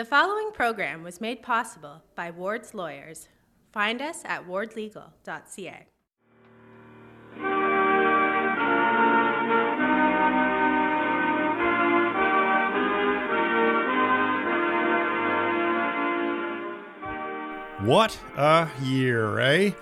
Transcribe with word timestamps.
The 0.00 0.06
following 0.06 0.50
program 0.52 1.02
was 1.02 1.20
made 1.20 1.42
possible 1.42 2.02
by 2.14 2.30
Ward's 2.30 2.72
Lawyers. 2.72 3.28
Find 3.70 4.00
us 4.00 4.22
at 4.24 4.48
wardlegal.ca. 4.48 5.86
What 17.84 18.18
a 18.38 18.70
year, 18.82 19.38
eh? 19.38 19.72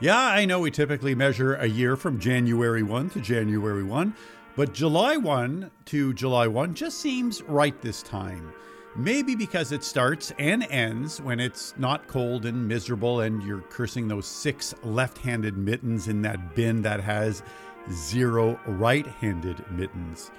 Yeah, 0.00 0.18
I 0.18 0.46
know 0.46 0.58
we 0.58 0.72
typically 0.72 1.14
measure 1.14 1.54
a 1.54 1.66
year 1.66 1.94
from 1.94 2.18
January 2.18 2.82
1 2.82 3.10
to 3.10 3.20
January 3.20 3.84
1, 3.84 4.16
but 4.56 4.74
July 4.74 5.16
1 5.16 5.70
to 5.84 6.12
July 6.14 6.48
1 6.48 6.74
just 6.74 6.98
seems 6.98 7.40
right 7.42 7.80
this 7.80 8.02
time. 8.02 8.52
Maybe 8.96 9.36
because 9.36 9.70
it 9.70 9.84
starts 9.84 10.32
and 10.38 10.64
ends 10.64 11.20
when 11.20 11.38
it's 11.38 11.74
not 11.78 12.08
cold 12.08 12.44
and 12.44 12.66
miserable 12.66 13.20
and 13.20 13.40
you're 13.42 13.60
cursing 13.62 14.08
those 14.08 14.26
six 14.26 14.74
left 14.82 15.18
handed 15.18 15.56
mittens 15.56 16.08
in 16.08 16.22
that 16.22 16.56
bin 16.56 16.82
that 16.82 17.00
has 17.00 17.44
zero 17.92 18.58
right 18.66 19.06
handed 19.06 19.64
mittens. 19.70 20.32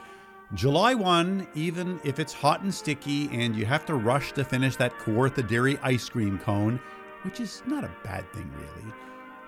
July 0.53 0.93
1, 0.93 1.47
even 1.55 2.01
if 2.03 2.19
it's 2.19 2.33
hot 2.33 2.61
and 2.61 2.73
sticky 2.73 3.29
and 3.31 3.55
you 3.55 3.65
have 3.65 3.85
to 3.85 3.95
rush 3.95 4.33
to 4.33 4.43
finish 4.43 4.75
that 4.75 4.97
Kawartha 4.99 5.47
Dairy 5.47 5.79
ice 5.81 6.09
cream 6.09 6.37
cone, 6.37 6.77
which 7.23 7.39
is 7.39 7.63
not 7.65 7.85
a 7.85 7.91
bad 8.03 8.29
thing 8.33 8.51
really. 8.57 8.93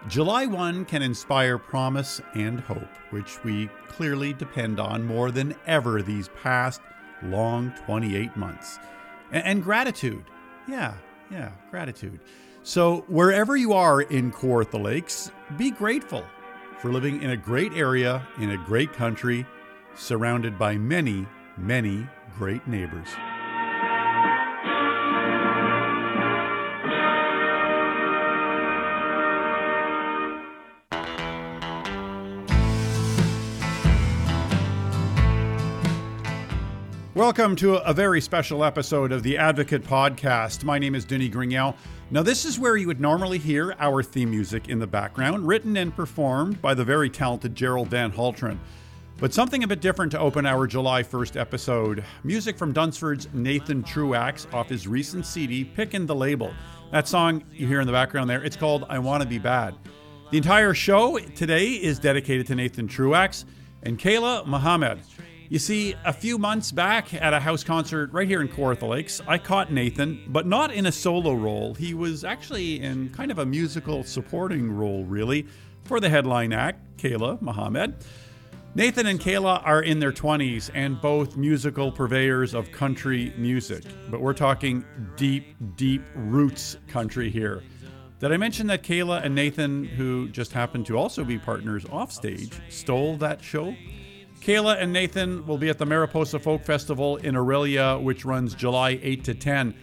July 0.08 0.46
1 0.46 0.86
can 0.86 1.02
inspire 1.02 1.58
promise 1.58 2.22
and 2.36 2.62
hope, 2.62 2.90
which 3.10 3.44
we 3.44 3.70
clearly 3.90 4.32
depend 4.32 4.80
on 4.80 5.06
more 5.06 5.30
than 5.30 5.56
ever 5.66 6.02
these 6.02 6.30
past 6.42 6.80
long 7.26 7.74
28 7.86 8.36
months. 8.36 8.80
And, 9.32 9.44
and 9.46 9.64
gratitude. 9.64 10.24
Yeah, 10.68 10.96
yeah, 11.32 11.52
gratitude. 11.72 12.20
So, 12.64 13.04
wherever 13.08 13.58
you 13.58 13.74
are 13.74 14.02
in 14.02 14.32
Kawartha 14.32 14.82
Lakes, 14.82 15.32
be 15.58 15.72
grateful 15.72 16.24
for 16.80 16.92
living 16.92 17.22
in 17.22 17.32
a 17.32 17.38
great 17.38 17.74
area, 17.74 18.26
in 18.40 18.52
a 18.52 18.58
great 18.58 18.94
country, 18.94 19.46
surrounded 19.96 20.58
by 20.58 20.78
many, 20.78 21.28
many 21.58 22.08
great 22.38 22.66
neighbors. 22.68 23.10
Welcome 37.24 37.56
to 37.56 37.76
a 37.78 37.94
very 37.94 38.20
special 38.20 38.66
episode 38.66 39.14
of 39.14 39.24
the 39.24 39.38
Advocate 39.38 39.86
Podcast. 39.86 40.66
My 40.66 40.78
name 40.78 40.94
is 40.94 41.06
Denis 41.06 41.30
Grignell. 41.30 41.74
Now, 42.12 42.22
this 42.22 42.44
is 42.44 42.60
where 42.60 42.76
you 42.76 42.86
would 42.88 43.00
normally 43.00 43.38
hear 43.38 43.78
our 43.80 44.04
theme 44.04 44.30
music 44.30 44.68
in 44.68 44.78
the 44.78 44.86
background, 44.86 45.48
written 45.48 45.78
and 45.78 45.96
performed 45.96 46.62
by 46.62 46.74
the 46.74 46.84
very 46.84 47.10
talented 47.10 47.56
Gerald 47.56 47.88
Van 47.88 48.12
Haltren. 48.12 48.60
But 49.20 49.34
something 49.34 49.64
a 49.64 49.68
bit 49.68 49.80
different 49.80 50.12
to 50.12 50.20
open 50.20 50.46
our 50.46 50.68
July 50.68 51.02
1st 51.02 51.40
episode. 51.40 52.04
Music 52.26 52.58
from 52.58 52.74
Dunsford's 52.74 53.30
Nathan 53.32 53.84
Truax 53.84 54.46
off 54.52 54.68
his 54.68 54.86
recent 54.86 55.26
CD, 55.26 55.64
Pickin' 55.64 56.06
the 56.06 56.14
Label. 56.14 56.54
That 56.92 57.08
song 57.08 57.42
you 57.54 57.68
hear 57.68 57.80
in 57.80 57.88
the 57.88 57.94
background 57.94 58.30
there, 58.30 58.44
it's 58.44 58.58
called 58.58 58.86
I 58.90 59.00
Wanna 59.00 59.26
Be 59.26 59.40
Bad. 59.40 59.76
The 60.32 60.38
entire 60.38 60.74
show 60.74 61.18
today 61.20 61.68
is 61.68 62.00
dedicated 62.00 62.48
to 62.48 62.56
Nathan 62.56 62.90
Truax 62.90 63.46
and 63.84 63.98
Kayla 63.98 64.46
Mahomed. 64.46 65.00
You 65.54 65.60
see, 65.60 65.94
a 66.04 66.12
few 66.12 66.40
months 66.40 66.72
back 66.72 67.14
at 67.14 67.32
a 67.32 67.40
house 67.40 67.64
concert 67.64 68.12
right 68.12 68.28
here 68.28 68.42
in 68.42 68.48
Kawartha 68.48 68.90
Lakes, 68.90 69.22
I 69.28 69.38
caught 69.38 69.72
Nathan, 69.72 70.26
but 70.30 70.48
not 70.48 70.74
in 70.74 70.88
a 70.88 70.92
solo 70.92 71.36
role. 71.36 71.76
He 71.76 71.94
was 71.94 72.24
actually 72.24 72.82
in 72.82 73.10
kind 73.10 73.30
of 73.30 73.38
a 73.38 73.46
musical 73.46 74.04
supporting 74.04 74.72
role, 74.72 75.04
really, 75.06 75.46
for 75.84 76.00
the 76.00 76.10
headline 76.10 76.54
act, 76.54 76.98
Kayla 76.98 77.40
Mahomed. 77.40 77.94
Nathan 78.74 79.06
and 79.06 79.20
Kayla 79.20 79.62
are 79.64 79.84
in 79.84 80.00
their 80.00 80.12
20s 80.12 80.72
and 80.74 81.00
both 81.00 81.38
musical 81.38 81.92
purveyors 81.92 82.56
of 82.56 82.72
country 82.72 83.32
music, 83.38 83.84
but 84.10 84.22
we're 84.22 84.34
talking 84.34 84.84
deep, 85.18 85.56
deep 85.76 86.02
roots 86.16 86.78
country 86.88 87.30
here. 87.30 87.62
Did 88.20 88.32
I 88.32 88.38
mention 88.38 88.66
that 88.68 88.82
Kayla 88.82 89.24
and 89.24 89.36
Nathan, 89.36 89.84
who 89.84 90.30
just 90.30 90.52
happened 90.52 90.88
to 90.88 90.98
also 90.98 91.24
be 91.24 91.38
partners 91.38 91.86
offstage, 91.92 92.60
stole 92.70 93.18
that 93.18 93.44
show? 93.44 93.76
Kayla 94.44 94.76
and 94.78 94.92
Nathan 94.92 95.48
will 95.48 95.58
be 95.58 95.70
at 95.70 95.78
the 95.78 95.86
Mariposa 95.86 96.38
Folk 96.38 96.66
Festival 96.66 97.16
in 97.16 97.36
Orillia, 97.36 98.02
which 98.04 98.26
runs 98.26 98.54
July 98.54 99.00
8 99.02 99.24
to 99.24 99.34
10. 99.34 99.74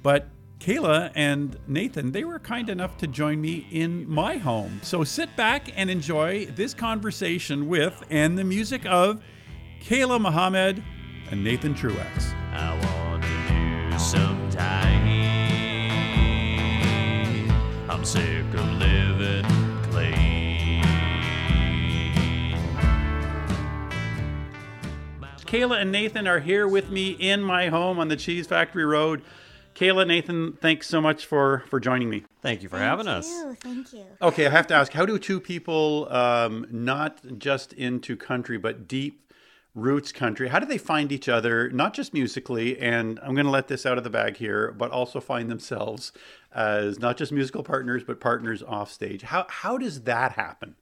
But 0.00 0.28
Kayla 0.60 1.10
and 1.16 1.58
Nathan, 1.66 2.12
they 2.12 2.22
were 2.22 2.38
kind 2.38 2.70
enough 2.70 2.96
to 2.98 3.08
join 3.08 3.40
me 3.40 3.66
in 3.72 4.08
my 4.08 4.36
home. 4.36 4.78
So 4.84 5.02
sit 5.02 5.34
back 5.34 5.76
and 5.76 5.90
enjoy 5.90 6.46
this 6.46 6.72
conversation 6.72 7.66
with 7.66 8.00
and 8.08 8.38
the 8.38 8.44
music 8.44 8.86
of 8.86 9.24
Kayla 9.80 10.20
Mahomed 10.20 10.84
and 11.32 11.42
Nathan 11.42 11.74
Truax. 11.74 12.32
I 12.52 13.10
want 13.10 13.24
to 13.24 13.90
do 13.90 13.98
some. 13.98 14.36
I'm 17.88 18.04
Kayla 25.56 25.80
and 25.80 25.90
Nathan 25.90 26.28
are 26.28 26.40
here 26.40 26.68
with 26.68 26.90
me 26.90 27.12
in 27.12 27.42
my 27.42 27.68
home 27.68 27.98
on 27.98 28.08
the 28.08 28.16
Cheese 28.16 28.46
Factory 28.46 28.84
Road. 28.84 29.22
Kayla, 29.74 30.06
Nathan, 30.06 30.52
thanks 30.52 30.86
so 30.86 31.00
much 31.00 31.24
for 31.24 31.64
for 31.68 31.80
joining 31.80 32.10
me. 32.10 32.24
Thank 32.42 32.62
you 32.62 32.68
for 32.68 32.76
Thank 32.76 32.90
having 32.90 33.08
us. 33.08 33.26
Thank 33.60 33.94
you. 33.94 34.04
Okay, 34.20 34.46
I 34.46 34.50
have 34.50 34.66
to 34.66 34.74
ask, 34.74 34.92
how 34.92 35.06
do 35.06 35.18
two 35.18 35.40
people 35.40 36.12
um, 36.12 36.66
not 36.70 37.38
just 37.38 37.72
into 37.72 38.16
country 38.16 38.58
but 38.58 38.86
deep 38.86 39.32
roots 39.74 40.12
country, 40.12 40.48
how 40.48 40.58
do 40.58 40.66
they 40.66 40.76
find 40.76 41.10
each 41.10 41.26
other, 41.26 41.70
not 41.70 41.94
just 41.94 42.12
musically, 42.12 42.78
and 42.78 43.18
I'm 43.20 43.34
going 43.34 43.46
to 43.46 43.50
let 43.50 43.68
this 43.68 43.86
out 43.86 43.96
of 43.96 44.04
the 44.04 44.10
bag 44.10 44.36
here, 44.36 44.72
but 44.72 44.90
also 44.90 45.20
find 45.20 45.50
themselves 45.50 46.12
as 46.54 46.98
not 46.98 47.16
just 47.16 47.32
musical 47.32 47.62
partners 47.62 48.04
but 48.04 48.20
partners 48.20 48.62
off 48.62 48.92
stage? 48.92 49.22
How 49.22 49.46
how 49.48 49.78
does 49.78 50.02
that 50.02 50.32
happen? 50.32 50.76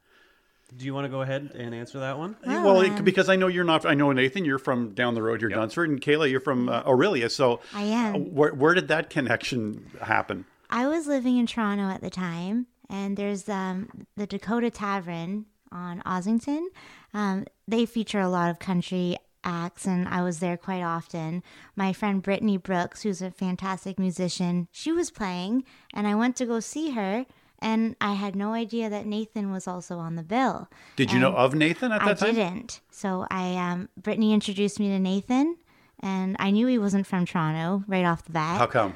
Do 0.77 0.85
you 0.85 0.95
want 0.95 1.05
to 1.05 1.09
go 1.09 1.23
ahead 1.23 1.53
and 1.55 1.75
answer 1.75 2.01
that 2.01 2.19
one? 2.19 2.37
Oh, 2.47 2.65
well, 2.65 2.81
it, 2.81 2.91
um, 2.91 3.05
because 3.05 3.29
I 3.29 3.37
know 3.37 3.47
you're 3.47 3.65
not. 3.65 3.87
I 3.87 3.95
know 3.95 4.11
Nathan, 4.13 4.45
you're 4.45 4.59
from 4.59 4.93
down 4.95 5.15
the 5.15 5.23
road. 5.23 5.41
You're 5.41 5.51
Dunsford, 5.51 5.89
and 5.91 6.01
Kayla, 6.01 6.31
you're 6.31 6.41
from 6.41 6.69
uh, 6.69 6.83
Orillia. 6.85 7.31
So 7.31 7.61
I 7.73 7.83
am. 7.83 8.15
uh, 8.15 8.19
Where, 8.19 8.55
where 8.55 8.75
did 8.75 8.89
that 8.89 9.11
connection 9.11 9.91
happen? 10.01 10.47
I 10.71 10.89
was 10.89 11.07
living 11.07 11.37
in 11.37 11.47
Toronto 11.47 11.85
at 11.91 12.01
the 12.01 12.11
time, 12.11 12.67
and 12.91 13.17
there's 13.17 13.49
um, 13.49 14.07
the 14.17 14.27
Dakota 14.27 14.71
Tavern 14.71 15.47
on 15.71 16.01
Ossington. 16.03 16.67
Um, 17.13 17.45
they 17.69 17.87
feature 17.87 18.21
a 18.21 18.29
lot 18.29 18.51
of 18.51 18.59
country 18.59 19.17
acts, 19.45 19.87
and 19.87 20.09
I 20.09 20.23
was 20.23 20.41
there 20.41 20.57
quite 20.57 20.83
often. 20.83 21.43
My 21.77 21.93
friend 21.93 22.23
Brittany 22.23 22.57
Brooks, 22.57 23.03
who's 23.03 23.23
a 23.23 23.31
fantastic 23.31 23.99
musician, 23.99 24.67
she 24.73 24.91
was 24.91 25.11
playing, 25.11 25.65
and 25.93 26.07
I 26.09 26.15
went 26.17 26.35
to 26.37 26.47
go 26.47 26.59
see 26.61 26.91
her. 26.93 27.27
And 27.61 27.97
I 28.01 28.13
had 28.15 28.37
no 28.37 28.53
idea 28.53 28.91
that 28.91 29.07
Nathan 29.07 29.51
was 29.51 29.67
also 29.67 29.99
on 29.99 30.17
the 30.17 30.23
bill. 30.23 30.69
Did 30.97 31.13
you 31.13 31.19
know 31.19 31.33
of 31.35 31.55
Nathan 31.55 31.93
at 31.93 32.01
that 32.05 32.23
I 32.23 32.27
time? 32.27 32.35
didn't. 32.35 32.81
So 32.91 33.27
I 33.31 33.55
um 33.57 33.89
Brittany 33.97 34.33
introduced 34.35 34.79
me 34.79 34.89
to 34.89 34.99
Nathan 34.99 35.57
and 36.01 36.37
I 36.39 36.51
knew 36.51 36.67
he 36.67 36.79
wasn't 36.79 37.07
from 37.07 37.25
Toronto 37.25 37.83
right 37.87 38.05
off 38.05 38.25
the 38.25 38.33
bat. 38.33 38.59
How 38.59 38.67
come? 38.67 38.95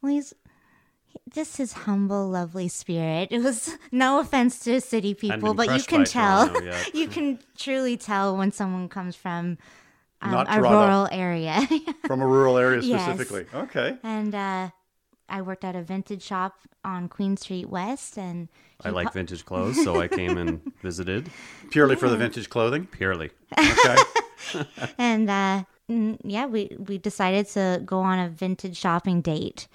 Well, 0.00 0.12
he's 0.12 0.32
he- 1.04 1.18
just 1.30 1.58
his 1.58 1.72
humble, 1.72 2.28
lovely 2.28 2.68
spirit. 2.68 3.28
It 3.36 3.42
was 3.42 3.76
no 3.92 4.20
offense 4.20 4.60
to 4.60 4.80
city 4.80 5.12
people, 5.12 5.52
but 5.54 5.76
you 5.76 5.82
can 5.82 6.04
tell. 6.04 6.50
you 6.94 7.08
can 7.08 7.38
truly 7.58 7.96
tell 7.98 8.36
when 8.36 8.50
someone 8.52 8.88
comes 8.88 9.14
from 9.16 9.58
um, 10.22 10.46
a 10.48 10.62
rural 10.62 11.06
area. 11.12 11.60
From 12.06 12.22
a 12.22 12.26
rural 12.26 12.56
area 12.56 12.80
Yes. 12.80 13.02
specifically. 13.04 13.44
Okay. 13.52 13.98
and 14.02 14.34
uh, 14.34 14.70
I 15.28 15.42
worked 15.42 15.64
at 15.64 15.74
a 15.76 15.82
vintage 15.82 16.22
shop 16.22 16.58
on 16.84 17.08
Queen 17.08 17.36
Street 17.36 17.68
West, 17.68 18.16
and 18.16 18.48
I 18.84 18.90
like 18.90 19.12
vintage 19.12 19.44
clothes, 19.44 19.82
so 19.82 20.00
I 20.00 20.08
came 20.08 20.38
and 20.38 20.60
visited 20.82 21.30
Purely 21.70 21.96
for 21.96 22.08
the 22.08 22.16
vintage 22.16 22.48
clothing. 22.48 22.86
purely. 22.86 23.30
Okay. 23.58 23.96
and 24.98 25.28
uh, 25.30 25.64
yeah, 25.88 26.46
we 26.46 26.76
we 26.78 26.98
decided 26.98 27.46
to 27.48 27.82
go 27.84 28.00
on 28.00 28.18
a 28.18 28.28
vintage 28.28 28.76
shopping 28.76 29.20
date, 29.20 29.66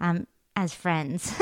um, 0.00 0.26
as 0.54 0.74
friends, 0.74 1.32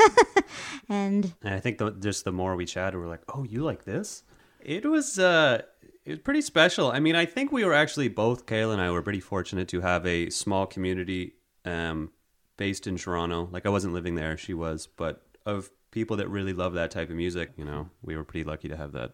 and 0.89 1.33
And 1.43 1.53
I 1.53 1.59
think 1.59 1.77
the, 1.77 1.91
just 1.91 2.25
the 2.25 2.31
more 2.31 2.55
we 2.55 2.65
chatted, 2.65 2.99
we 2.99 3.05
are 3.05 3.09
like, 3.09 3.23
"Oh, 3.33 3.43
you 3.43 3.63
like 3.63 3.83
this?" 3.83 4.23
It 4.59 4.85
was 4.85 5.19
uh, 5.19 5.61
it 6.05 6.09
was 6.09 6.19
pretty 6.19 6.41
special. 6.41 6.91
I 6.91 6.99
mean, 6.99 7.15
I 7.15 7.25
think 7.25 7.51
we 7.51 7.63
were 7.65 7.73
actually 7.73 8.07
both 8.07 8.45
Kayla 8.45 8.73
and 8.73 8.81
I 8.81 8.89
were 8.91 9.01
pretty 9.01 9.19
fortunate 9.19 9.67
to 9.69 9.81
have 9.81 10.05
a 10.05 10.29
small 10.29 10.65
community 10.65 11.33
um, 11.65 12.11
based 12.57 12.87
in 12.87 12.97
Toronto. 12.97 13.49
Like 13.51 13.65
I 13.65 13.69
wasn't 13.69 13.93
living 13.93 14.15
there; 14.15 14.37
she 14.37 14.53
was, 14.53 14.87
but 14.87 15.21
of 15.45 15.69
people 15.91 16.17
that 16.17 16.29
really 16.29 16.53
love 16.53 16.73
that 16.73 16.91
type 16.91 17.09
of 17.09 17.15
music. 17.15 17.51
You 17.57 17.65
know, 17.65 17.89
we 18.01 18.15
were 18.15 18.23
pretty 18.23 18.43
lucky 18.43 18.67
to 18.69 18.77
have 18.77 18.91
that 18.93 19.13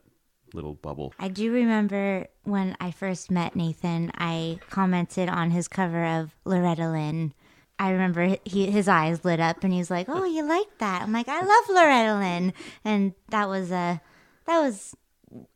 little 0.54 0.74
bubble. 0.74 1.13
I 1.19 1.28
do 1.28 1.51
remember 1.51 2.28
when 2.44 2.78
I 2.80 2.92
first 2.92 3.30
met 3.30 3.56
Nathan, 3.56 4.12
I 4.16 4.60
commented 4.69 5.28
on 5.28 5.51
his 5.51 5.68
cover 5.68 6.06
of 6.06 6.36
Loretta 6.45 6.89
Lynn 6.89 7.34
I 7.80 7.92
remember 7.92 8.38
he, 8.44 8.72
his 8.72 8.88
eyes 8.88 9.24
lit 9.24 9.40
up 9.40 9.63
and 9.63 9.72
he's 9.72 9.92
like, 9.92 10.07
"Oh, 10.10 10.25
you 10.25 10.44
like 10.44 10.78
that?" 10.80 11.01
I'm 11.04 11.12
like, 11.12 11.28
"I 11.28 11.42
love 11.42 11.63
Loretta 11.69 12.18
Lynn," 12.18 12.54
and 12.83 13.13
that 13.30 13.48
was 13.48 13.72
a 13.72 14.01
that 14.45 14.60
was 14.60 14.95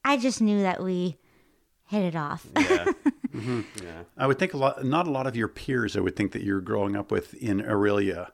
I 0.05 0.17
just 0.17 0.41
knew 0.41 0.61
that 0.61 0.83
we 0.83 1.17
hit 1.87 2.03
it 2.03 2.15
off. 2.15 2.45
Yeah. 2.55 2.85
I 4.17 4.27
would 4.27 4.39
think 4.39 4.53
a 4.53 4.57
lot, 4.57 4.83
not 4.83 5.07
a 5.07 5.11
lot 5.11 5.27
of 5.27 5.35
your 5.35 5.47
peers. 5.47 5.95
I 5.95 5.99
would 5.99 6.15
think 6.15 6.31
that 6.33 6.43
you're 6.43 6.61
growing 6.61 6.95
up 6.95 7.11
with 7.11 7.33
in 7.35 7.61
Orillia 7.61 8.29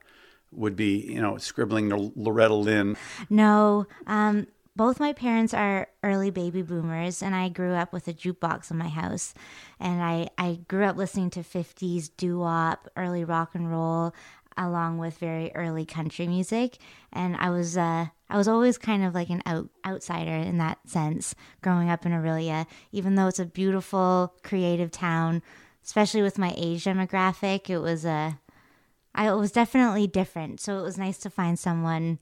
would 0.52 0.76
be, 0.76 0.98
you 1.00 1.20
know, 1.20 1.36
scribbling 1.38 1.92
L- 1.92 2.12
Loretta 2.16 2.54
Lynn. 2.54 2.96
No, 3.28 3.86
um, 4.06 4.46
both 4.76 5.00
my 5.00 5.12
parents 5.12 5.52
are 5.52 5.88
early 6.02 6.30
baby 6.30 6.62
boomers, 6.62 7.22
and 7.22 7.34
I 7.34 7.48
grew 7.48 7.72
up 7.72 7.92
with 7.92 8.06
a 8.08 8.14
jukebox 8.14 8.70
in 8.70 8.78
my 8.78 8.88
house. 8.88 9.34
And 9.80 10.02
I, 10.02 10.28
I 10.38 10.60
grew 10.68 10.84
up 10.84 10.96
listening 10.96 11.30
to 11.30 11.40
50s 11.40 12.10
doo 12.16 12.38
wop, 12.38 12.88
early 12.96 13.24
rock 13.24 13.54
and 13.54 13.70
roll, 13.70 14.14
along 14.56 14.98
with 14.98 15.18
very 15.18 15.52
early 15.54 15.84
country 15.84 16.26
music. 16.28 16.78
And 17.12 17.36
I 17.36 17.50
was, 17.50 17.76
uh, 17.76 18.06
I 18.30 18.36
was 18.36 18.46
always 18.48 18.76
kind 18.78 19.04
of 19.04 19.14
like 19.14 19.30
an 19.30 19.42
out, 19.46 19.68
outsider 19.86 20.30
in 20.34 20.58
that 20.58 20.78
sense, 20.86 21.34
growing 21.62 21.88
up 21.88 22.04
in 22.04 22.12
Orillia, 22.12 22.66
even 22.92 23.14
though 23.14 23.26
it's 23.28 23.38
a 23.38 23.46
beautiful, 23.46 24.34
creative 24.42 24.90
town, 24.90 25.42
especially 25.84 26.20
with 26.22 26.38
my 26.38 26.52
age 26.56 26.84
demographic. 26.84 27.70
It 27.70 27.78
was 27.78 28.04
a, 28.04 28.38
I, 29.14 29.28
it 29.28 29.36
was 29.36 29.50
definitely 29.52 30.06
different. 30.06 30.60
So 30.60 30.78
it 30.78 30.82
was 30.82 30.98
nice 30.98 31.16
to 31.18 31.30
find 31.30 31.58
someone. 31.58 32.18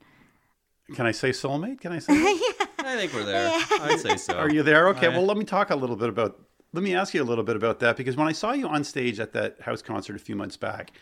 Can 0.95 1.07
I 1.07 1.11
say 1.11 1.31
soulmate? 1.31 1.81
Can 1.81 1.91
I 1.93 1.99
say? 2.01 2.15
that? 2.15 2.67
I 2.79 2.97
think 2.97 3.13
we're 3.13 3.25
there. 3.25 3.51
I'd 3.81 3.99
say 3.99 4.17
so. 4.17 4.35
Are 4.35 4.49
you 4.51 4.63
there? 4.63 4.89
Okay. 4.91 5.07
I- 5.07 5.11
Well, 5.11 5.27
let 5.27 5.37
me 5.37 5.45
talk 5.45 5.71
a 5.71 5.77
little 5.77 5.97
bit 5.97 6.09
about. 6.09 6.41
Let 6.73 6.83
me 6.85 6.95
ask 6.95 7.15
you 7.15 7.23
a 7.23 7.25
little 7.25 7.43
bit 7.45 7.57
about 7.57 7.81
that 7.81 7.97
because 7.97 8.17
when 8.17 8.29
I 8.29 8.33
saw 8.33 8.53
you 8.53 8.69
on 8.69 8.85
stage 8.85 9.19
at 9.19 9.33
that 9.33 9.61
house 9.63 9.81
concert 9.83 10.15
a 10.15 10.19
few 10.19 10.37
months 10.37 10.57
back, 10.57 10.93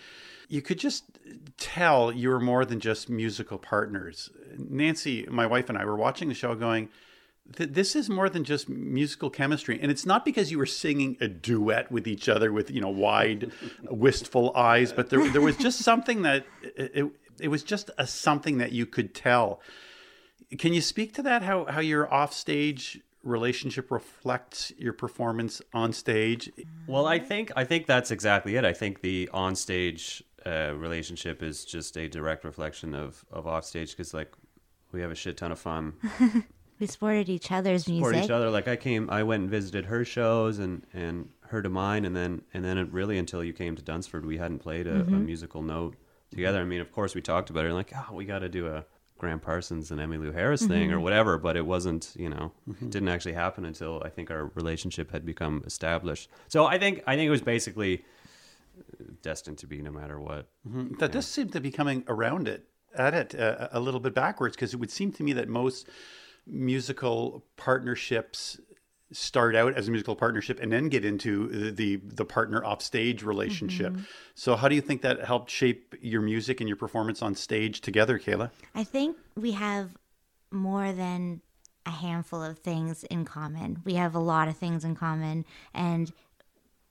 you 0.49 0.62
could 0.62 0.79
just 0.79 1.05
tell 1.56 2.12
you 2.12 2.29
were 2.29 2.41
more 2.41 2.64
than 2.64 2.81
just 2.81 3.08
musical 3.08 3.58
partners. 3.58 4.31
Nancy, 4.56 5.26
my 5.31 5.46
wife, 5.46 5.69
and 5.69 5.79
I 5.79 5.85
were 5.85 5.96
watching 5.96 6.29
the 6.29 6.35
show, 6.35 6.55
going. 6.55 6.88
This 7.46 7.94
is 7.94 8.08
more 8.08 8.31
than 8.31 8.43
just 8.43 8.70
musical 8.70 9.29
chemistry, 9.29 9.79
and 9.81 9.91
it's 9.91 10.06
not 10.06 10.25
because 10.25 10.50
you 10.50 10.56
were 10.56 10.64
singing 10.64 11.19
a 11.20 11.29
duet 11.29 11.93
with 11.93 12.06
each 12.06 12.26
other 12.26 12.50
with 12.52 12.70
you 12.70 12.81
know 12.81 12.88
wide, 12.88 13.52
wistful 13.91 14.56
eyes, 14.56 14.93
but 14.93 15.11
there 15.11 15.29
there 15.29 15.43
was 15.43 15.56
just 15.58 15.79
something 15.91 16.23
that 16.23 16.46
it, 16.62 17.06
it, 17.38 17.49
was 17.49 17.62
just 17.62 17.91
a 17.99 18.06
something 18.06 18.58
that 18.58 18.73
you 18.73 18.87
could 18.87 19.14
tell. 19.14 19.61
Can 20.58 20.73
you 20.73 20.81
speak 20.81 21.12
to 21.14 21.23
that? 21.23 21.43
How 21.43 21.67
how 21.67 21.81
your 21.81 22.12
offstage 22.12 23.02
relationship 23.23 23.91
reflects 23.91 24.73
your 24.79 24.94
performance 24.94 25.61
on 25.75 25.93
stage? 25.93 26.50
Well, 26.87 27.06
I 27.06 27.19
think 27.19 27.52
I 27.56 27.64
think 27.64 27.87
that's 27.87 28.11
exactly 28.11 28.56
it. 28.56 28.64
I 28.64 28.73
think 28.73 29.02
the 29.02 29.29
onstage 29.35 30.23
uh, 30.46 30.75
relationship 30.76 31.43
is 31.43 31.64
just 31.64 31.96
a 31.96 32.08
direct 32.08 32.44
reflection 32.44 32.94
of 32.94 33.25
of 33.31 33.46
offstage 33.46 33.91
because 33.91 34.14
like 34.14 34.32
we 34.93 35.00
have 35.00 35.11
a 35.11 35.14
shit 35.14 35.37
ton 35.37 35.52
of 35.52 35.58
fun 35.58 35.94
We 36.81 36.88
supported 36.88 37.29
each 37.29 37.52
other's 37.52 37.88
music. 37.88 38.05
for 38.05 38.25
each 38.25 38.31
other. 38.31 38.50
Like 38.50 38.67
I 38.67 38.76
came, 38.76 39.08
I 39.08 39.23
went 39.23 39.43
and 39.43 39.50
visited 39.50 39.87
her 39.87 40.05
shows 40.05 40.58
and 40.58 40.85
and 40.93 41.29
her 41.43 41.62
to 41.62 41.69
mine, 41.69 42.05
and 42.05 42.17
then 42.17 42.43
and 42.52 42.64
then 42.64 42.79
it 42.79 42.93
really 42.93 43.17
until 43.17 43.44
you 43.44 43.52
came 43.52 43.76
to 43.76 43.82
Dunsford, 43.82 44.26
we 44.26 44.38
hadn't 44.38 44.58
played 44.58 44.87
a, 44.87 45.00
a 45.00 45.02
mm-hmm. 45.05 45.25
musical 45.25 45.62
note 45.62 45.94
together. 46.31 46.61
I 46.61 46.64
mean, 46.64 46.81
of 46.81 46.91
course, 46.91 47.14
we 47.14 47.20
talked 47.20 47.50
about 47.50 47.64
it, 47.64 47.73
like 47.73 47.93
oh, 47.96 48.14
we 48.14 48.25
got 48.25 48.41
to 48.41 48.49
do 48.49 48.67
a 48.67 48.85
Gram 49.19 49.38
Parsons 49.38 49.93
and 49.93 50.00
Emmylou 50.00 50.35
Harris 50.35 50.67
thing 50.67 50.88
mm-hmm. 50.88 50.96
or 50.96 51.00
whatever, 51.00 51.38
but 51.38 51.56
it 51.56 51.64
wasn't, 51.64 52.12
you 52.17 52.29
know, 52.29 52.50
it 52.69 52.91
didn't 52.91 53.08
actually 53.08 53.35
happen 53.35 53.64
until 53.64 54.02
I 54.05 54.08
think 54.08 54.31
our 54.32 54.50
relationship 54.55 55.12
had 55.12 55.25
become 55.25 55.62
established. 55.64 56.29
So 56.49 56.67
I 56.67 56.79
think 56.79 57.05
I 57.06 57.14
think 57.14 57.29
it 57.29 57.31
was 57.31 57.43
basically 57.43 58.05
destined 59.23 59.59
to 59.59 59.67
be 59.67 59.82
no 59.82 59.91
matter 59.91 60.21
what. 60.21 60.49
That 60.99 61.12
does 61.12 61.26
seem 61.26 61.50
to 61.50 61.61
be 61.61 61.71
coming 61.71 62.05
around 62.09 62.49
it 62.49 62.69
at 62.94 63.15
it 63.15 63.38
uh, 63.38 63.69
a 63.73 63.81
little 63.81 64.00
bit 64.00 64.15
backwards 64.15 64.56
because 64.56 64.73
it 64.73 64.76
would 64.79 64.91
seem 64.91 65.12
to 65.12 65.23
me 65.23 65.32
that 65.32 65.49
most 65.49 65.88
musical 66.47 67.44
partnerships 67.56 68.61
start 69.12 69.55
out 69.55 69.75
as 69.75 69.88
a 69.88 69.91
musical 69.91 70.17
partnership 70.17 70.59
and 70.61 70.73
then 70.73 70.88
get 70.88 71.05
into 71.05 71.49
the 71.49 71.71
the, 71.71 71.97
the 72.05 72.25
partner 72.25 72.65
offstage 72.65 73.23
relationship. 73.23 73.94
So 74.35 74.56
how 74.56 74.69
do 74.69 74.75
you 74.75 74.81
think 74.81 75.03
that 75.03 75.25
helped 75.25 75.50
shape 75.50 75.94
your 76.00 76.20
music 76.20 76.61
and 76.61 76.69
your 76.69 76.77
performance 76.77 77.23
on 77.23 77.35
stage 77.35 77.81
together, 77.81 78.19
Kayla? 78.19 78.50
I 78.75 78.85
think 78.85 79.17
we 79.37 79.53
have 79.53 79.91
more 80.50 80.93
than 80.93 81.41
a 81.87 81.91
handful 81.91 82.43
of 82.43 82.59
things 82.59 83.05
in 83.05 83.25
common. 83.25 83.82
We 83.85 83.94
have 83.94 84.15
a 84.15 84.19
lot 84.19 84.49
of 84.49 84.56
things 84.56 84.85
in 84.85 84.94
common. 84.94 85.44
And 85.75 86.11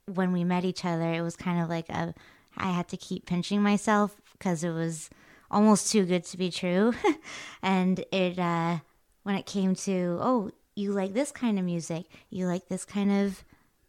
when 0.05 0.31
we 0.31 0.43
met 0.43 0.65
each 0.65 0.85
other, 0.85 1.13
it 1.13 1.21
was 1.21 1.35
kind 1.35 1.61
of 1.61 1.69
like 1.69 1.89
a, 1.89 2.13
I 2.57 2.71
had 2.71 2.87
to 2.89 2.97
keep 2.97 3.25
pinching 3.25 3.61
myself 3.61 4.15
because 4.33 4.63
it 4.63 4.71
was 4.71 5.09
almost 5.49 5.91
too 5.91 6.05
good 6.05 6.25
to 6.25 6.37
be 6.37 6.51
true. 6.51 6.93
and 7.61 8.03
it, 8.11 8.39
uh, 8.39 8.79
when 9.23 9.35
it 9.35 9.45
came 9.45 9.75
to, 9.75 10.17
oh, 10.21 10.51
you 10.75 10.91
like 10.91 11.13
this 11.13 11.31
kind 11.31 11.57
of 11.59 11.65
music, 11.65 12.05
you 12.29 12.47
like 12.47 12.67
this 12.67 12.85
kind 12.85 13.11
of 13.11 13.43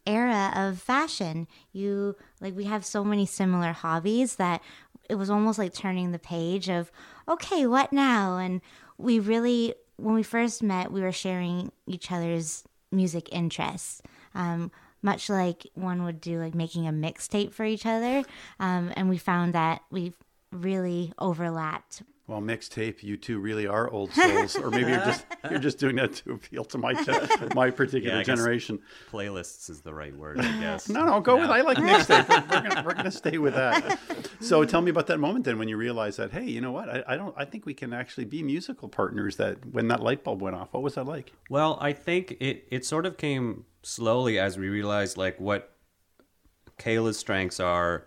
era 0.07 0.53
of 0.55 0.81
fashion. 0.81 1.47
You 1.73 2.17
like 2.41 2.55
we 2.55 2.65
have 2.65 2.85
so 2.85 3.05
many 3.05 3.27
similar 3.27 3.73
hobbies 3.73 4.37
that 4.37 4.63
it 5.09 5.17
was 5.17 5.31
almost 5.31 5.59
like 5.59 5.73
turning 5.73 6.13
the 6.13 6.19
page 6.19 6.69
of 6.69 6.91
okay, 7.29 7.67
what 7.67 7.93
now? 7.93 8.39
And 8.39 8.61
we 8.99 9.19
really 9.19 9.75
when 9.97 10.15
we 10.15 10.23
first 10.23 10.63
met, 10.63 10.93
we 10.93 11.01
were 11.01 11.13
sharing 11.13 11.73
each 11.87 12.11
other's 12.11 12.65
music 12.91 13.29
interests. 13.33 14.03
Um, 14.35 14.71
much 15.05 15.29
like 15.29 15.67
one 15.75 16.03
would 16.03 16.21
do 16.21 16.41
like 16.41 16.55
making 16.55 16.89
a 16.89 16.93
mixtape 16.93 17.53
for 17.53 17.65
each 17.65 17.85
other. 17.85 18.25
Um, 18.59 18.91
and 18.97 19.09
we 19.09 19.19
found 19.19 19.53
that 19.53 19.83
we 19.91 20.15
really 20.51 21.13
overlapped 21.19 22.03
Well, 22.27 22.41
mixtape, 22.41 23.03
you 23.03 23.19
two 23.19 23.39
really 23.39 23.67
are 23.67 23.91
old 23.91 24.11
souls, 24.13 24.57
or 24.57 24.71
maybe 24.71 24.91
you're 24.93 25.05
just 25.05 25.27
you're 25.51 25.59
just 25.59 25.79
doing 25.79 25.97
that 25.97 26.15
to 26.15 26.33
appeal 26.33 26.65
to 26.65 26.79
my 26.79 26.95
my 27.55 27.71
particular 27.71 28.17
Yeah, 28.17 28.23
generation. 28.23 28.79
Playlists 29.13 29.69
is 29.69 29.83
the 29.83 29.93
right 29.93 30.17
word, 30.17 30.41
I 30.41 30.59
guess. 30.59 30.89
No, 30.89 31.05
no, 31.05 31.21
go 31.21 31.37
with 31.39 31.51
I 31.51 31.61
like 31.61 31.77
mixtape. 31.77 32.27
We're, 32.27 32.41
we're, 32.41 32.69
gonna, 32.69 32.83
we're 32.87 32.95
gonna 32.95 33.11
stay 33.11 33.37
with 33.39 33.55
that. 33.55 33.99
So 34.41 34.63
tell 34.65 34.83
me 34.83 34.91
about 34.91 35.07
that 35.07 35.19
moment 35.19 35.47
then 35.47 35.59
when 35.59 35.69
you 35.69 35.79
realized 35.79 36.19
that 36.19 36.31
hey, 36.31 36.45
you 36.45 36.61
know 36.61 36.73
what? 36.73 36.89
I, 36.89 37.03
I 37.09 37.17
don't. 37.17 37.35
I 37.37 37.47
think 37.47 37.65
we 37.65 37.73
can 37.73 37.95
actually 37.95 38.27
be 38.27 38.43
musical 38.43 38.89
partners. 38.89 39.37
That 39.37 39.65
when 39.65 39.89
that 39.89 40.03
light 40.03 40.23
bulb 40.23 40.43
went 40.43 40.55
off, 40.57 40.73
what 40.73 40.83
was 40.83 40.97
that 40.97 41.05
like? 41.05 41.33
Well, 41.49 41.79
I 41.81 41.93
think 41.93 42.37
it, 42.41 42.67
it 42.71 42.85
sort 42.85 43.07
of 43.07 43.17
came 43.17 43.65
slowly 43.83 44.39
as 44.39 44.59
we 44.59 44.69
realized 44.69 45.17
like 45.17 45.41
what 45.41 45.75
Kayla's 46.79 47.19
strengths 47.19 47.59
are 47.61 48.07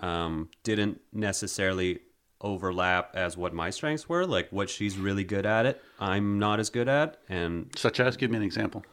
um, 0.00 0.48
didn't 0.64 1.00
necessarily 1.12 2.00
overlap 2.40 3.14
as 3.14 3.36
what 3.36 3.52
my 3.52 3.70
strengths 3.70 4.08
were. 4.08 4.26
Like 4.26 4.48
what 4.50 4.70
she's 4.70 4.96
really 4.96 5.24
good 5.24 5.46
at 5.46 5.66
it, 5.66 5.82
I'm 5.98 6.38
not 6.38 6.60
as 6.60 6.70
good 6.70 6.88
at, 6.88 7.18
and 7.28 7.70
Such 7.76 8.00
as, 8.00 8.16
give 8.16 8.30
me 8.30 8.36
an 8.36 8.42
example. 8.42 8.84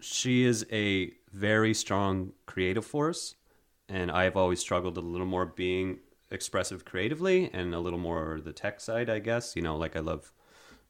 she 0.00 0.44
is 0.44 0.66
a 0.70 1.12
very 1.32 1.74
strong 1.74 2.32
creative 2.46 2.84
force, 2.84 3.34
and 3.88 4.10
I've 4.10 4.36
always 4.36 4.60
struggled 4.60 4.96
a 4.96 5.00
little 5.00 5.26
more 5.26 5.46
being 5.46 5.98
expressive 6.30 6.84
creatively 6.84 7.50
and 7.52 7.74
a 7.74 7.78
little 7.78 7.98
more 7.98 8.40
the 8.42 8.52
tech 8.52 8.80
side, 8.80 9.08
I 9.08 9.20
guess. 9.20 9.54
You 9.54 9.62
know, 9.62 9.76
like 9.76 9.96
I 9.96 10.00
love 10.00 10.32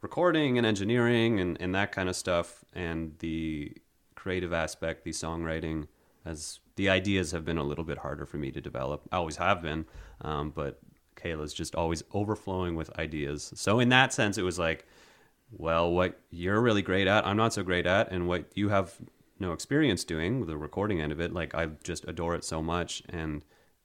recording 0.01 0.57
and 0.57 0.67
engineering 0.67 1.41
and, 1.41 1.61
and 1.61 1.75
that 1.75 1.93
kind 1.93 2.09
of 2.09 2.17
stuff, 2.17 2.65
and 2.73 3.15
the 3.19 3.77
creative 4.15 4.53
aspect, 4.53 5.05
the 5.05 5.11
songwriting, 5.11 5.89
as 6.25 6.61
the 6.77 6.89
ideas 6.89 7.33
have 7.33 7.45
been 7.45 7.59
a 7.59 7.63
little 7.63 7.85
bit 7.85 7.99
harder 7.99 8.27
for 8.27 8.37
me 8.39 8.51
to 8.51 8.61
develop. 8.61 9.03
I 9.13 9.17
always 9.17 9.37
have 9.37 9.63
been, 9.63 9.87
um, 10.21 10.51
but 10.51 10.81
Kayla's 11.27 11.55
just 11.55 11.75
always 11.75 12.03
overflowing 12.13 12.75
with 12.77 12.97
ideas. 12.99 13.53
So 13.55 13.81
in 13.81 13.89
that 13.91 14.13
sense, 14.13 14.39
it 14.39 14.43
was 14.43 14.59
like, 14.59 14.87
well, 15.51 15.91
what 15.91 16.21
you're 16.31 16.61
really 16.61 16.83
great 16.83 17.07
at, 17.07 17.27
I'm 17.27 17.37
not 17.37 17.53
so 17.53 17.63
great 17.63 17.87
at, 17.87 18.11
and 18.11 18.27
what 18.29 18.47
you 18.55 18.69
have 18.69 18.95
no 19.39 19.53
experience 19.53 20.05
doing, 20.05 20.47
the 20.47 20.57
recording 20.57 21.01
end 21.01 21.13
of 21.13 21.21
it, 21.21 21.33
like 21.33 21.55
I 21.55 21.67
just 21.83 22.05
adore 22.09 22.35
it 22.35 22.45
so 22.45 22.63
much. 22.63 23.03
And 23.09 23.43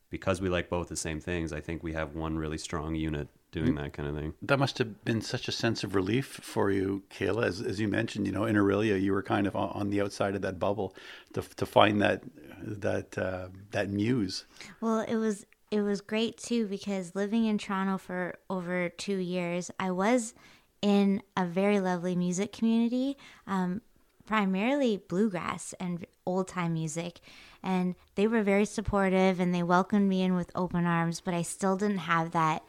because 0.10 0.42
we 0.42 0.50
like 0.50 0.70
both 0.70 0.88
the 0.88 0.96
same 0.96 1.20
things, 1.20 1.54
I 1.54 1.62
think 1.62 1.84
we 1.84 1.94
have 1.94 2.16
one 2.16 2.38
really 2.38 2.58
strong 2.58 2.96
unit 2.96 3.28
doing 3.52 3.76
that 3.76 3.92
kind 3.92 4.08
of 4.08 4.16
thing. 4.16 4.34
That 4.42 4.60
must 4.60 4.78
have 4.78 5.04
been 5.04 5.22
such 5.22 5.48
a 5.48 5.52
sense 5.52 5.84
of 5.84 5.94
relief 5.94 6.26
for 6.26 6.72
you, 6.72 7.04
Kayla. 7.10 7.46
As, 7.46 7.62
as 7.62 7.80
you 7.82 7.88
mentioned, 7.88 8.26
you 8.26 8.32
know, 8.32 8.46
in 8.46 8.56
Orillia, 8.56 9.00
you 9.00 9.12
were 9.12 9.22
kind 9.22 9.46
of 9.46 9.56
on, 9.56 9.70
on 9.70 9.90
the 9.90 10.02
outside 10.02 10.36
of 10.36 10.42
that 10.42 10.58
bubble 10.58 10.96
to, 11.34 11.42
to 11.42 11.66
find 11.66 12.02
that 12.02 12.24
that 12.62 13.18
uh, 13.18 13.48
that 13.72 13.90
muse. 13.90 14.46
Well, 14.80 15.02
it 15.02 15.18
was 15.18 15.46
it 15.72 15.82
was 15.82 16.02
great 16.02 16.38
too 16.38 16.68
because 16.68 17.16
living 17.16 17.46
in 17.46 17.58
Toronto 17.58 17.98
for 17.98 18.36
over 18.50 18.90
two 18.90 19.18
years, 19.18 19.72
I 19.80 19.92
was 19.92 20.34
in 20.82 21.24
a 21.38 21.46
very 21.46 21.80
lovely 21.80 22.16
music 22.16 22.52
community, 22.52 23.18
um, 23.48 23.82
primarily 24.26 24.98
bluegrass 24.98 25.74
and 25.80 26.06
old 26.26 26.50
time 26.50 26.74
music, 26.74 27.22
and 27.64 27.96
they 28.16 28.28
were 28.28 28.44
very 28.44 28.66
supportive 28.66 29.40
and 29.40 29.56
they 29.56 29.64
welcomed 29.64 30.10
me 30.10 30.22
in 30.22 30.36
with 30.36 30.52
open 30.56 30.86
arms. 30.86 31.22
But 31.22 31.34
I 31.34 31.42
still 31.42 31.78
didn't 31.78 32.00
have 32.00 32.32
that 32.32 32.64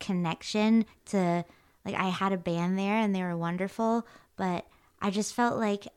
connection 0.00 0.86
to 1.06 1.44
like 1.84 1.94
I 1.94 2.08
had 2.08 2.32
a 2.32 2.38
band 2.38 2.78
there 2.78 2.96
and 2.96 3.14
they 3.14 3.22
were 3.22 3.36
wonderful, 3.36 4.06
but 4.36 4.66
I 5.02 5.10
just 5.10 5.34
felt 5.34 5.58
like 5.58 5.88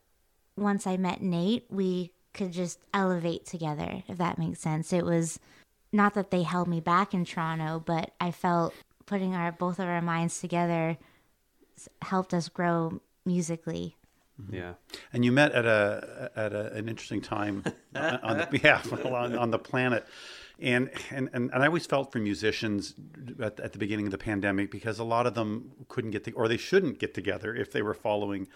once 0.58 0.86
I 0.86 0.98
met 0.98 1.22
Nate, 1.22 1.66
we 1.70 2.12
could 2.34 2.52
just 2.52 2.80
elevate 2.94 3.46
together, 3.46 4.04
if 4.10 4.18
that 4.18 4.38
makes 4.38 4.60
sense. 4.60 4.92
It 4.92 5.06
was 5.06 5.40
not 5.92 6.14
that 6.14 6.32
they 6.32 6.44
held 6.44 6.68
me 6.68 6.80
back 6.80 7.14
in 7.14 7.26
Toronto, 7.26 7.82
but 7.84 8.12
I 8.20 8.32
felt 8.32 8.74
putting 9.06 9.34
our 9.34 9.52
both 9.52 9.80
of 9.80 9.88
our 9.88 10.02
minds 10.02 10.40
together 10.40 10.98
helped 12.02 12.34
us 12.34 12.50
grow 12.50 13.02
musically. 13.26 13.96
Mm-hmm. 14.42 14.56
Yeah. 14.56 14.74
And 15.12 15.26
you 15.26 15.32
met 15.32 15.52
at 15.52 15.66
a 15.66 16.32
at 16.36 16.54
a, 16.54 16.74
an 16.74 16.88
interesting 16.88 17.22
time 17.22 17.64
on 17.96 18.38
the 18.38 18.60
yeah 18.64 18.82
on, 19.06 19.36
on 19.36 19.52
the 19.52 19.60
planet. 19.60 20.06
And, 20.62 20.90
and 21.10 21.30
and 21.32 21.52
and 21.54 21.64
I 21.64 21.68
always 21.68 21.86
felt 21.86 22.12
for 22.12 22.20
musicians 22.20 22.94
at, 23.42 23.60
at 23.60 23.72
the 23.72 23.80
beginning 23.80 24.08
of 24.08 24.12
the 24.12 24.18
pandemic 24.18 24.72
because 24.72 25.00
a 25.00 25.04
lot 25.04 25.26
of 25.26 25.34
them 25.34 25.72
couldn't 25.88 26.12
get 26.12 26.26
to, 26.26 26.32
or 26.34 26.48
they 26.48 26.58
shouldn't 26.58 27.00
get 27.00 27.14
together 27.14 27.56
if 27.56 27.72
they 27.72 27.82
were 27.82 27.94
following 27.94 28.48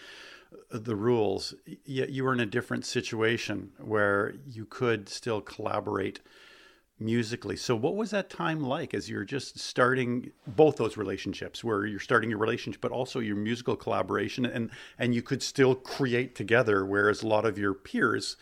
uh, 0.52 0.78
the 0.78 0.96
rules. 0.96 1.54
Yet 1.84 2.10
you 2.10 2.24
were 2.24 2.32
in 2.32 2.40
a 2.40 2.46
different 2.46 2.84
situation 2.84 3.72
where 3.78 4.34
you 4.46 4.66
could 4.66 5.08
still 5.08 5.40
collaborate 5.40 6.20
musically. 6.98 7.56
So 7.56 7.74
what 7.74 7.96
was 7.96 8.10
that 8.10 8.30
time 8.30 8.60
like 8.60 8.94
as 8.94 9.08
you're 9.08 9.24
just 9.24 9.58
starting 9.58 10.30
both 10.46 10.76
those 10.76 10.96
relationships 10.96 11.64
where 11.64 11.86
you're 11.86 11.98
starting 11.98 12.30
your 12.30 12.38
relationship 12.38 12.80
but 12.80 12.92
also 12.92 13.18
your 13.18 13.36
musical 13.36 13.76
collaboration 13.76 14.46
and 14.46 14.70
and 14.98 15.14
you 15.14 15.22
could 15.22 15.42
still 15.42 15.74
create 15.74 16.34
together 16.34 16.84
whereas 16.84 17.22
a 17.22 17.26
lot 17.26 17.44
of 17.44 17.58
your 17.58 17.74
peers 17.74 18.36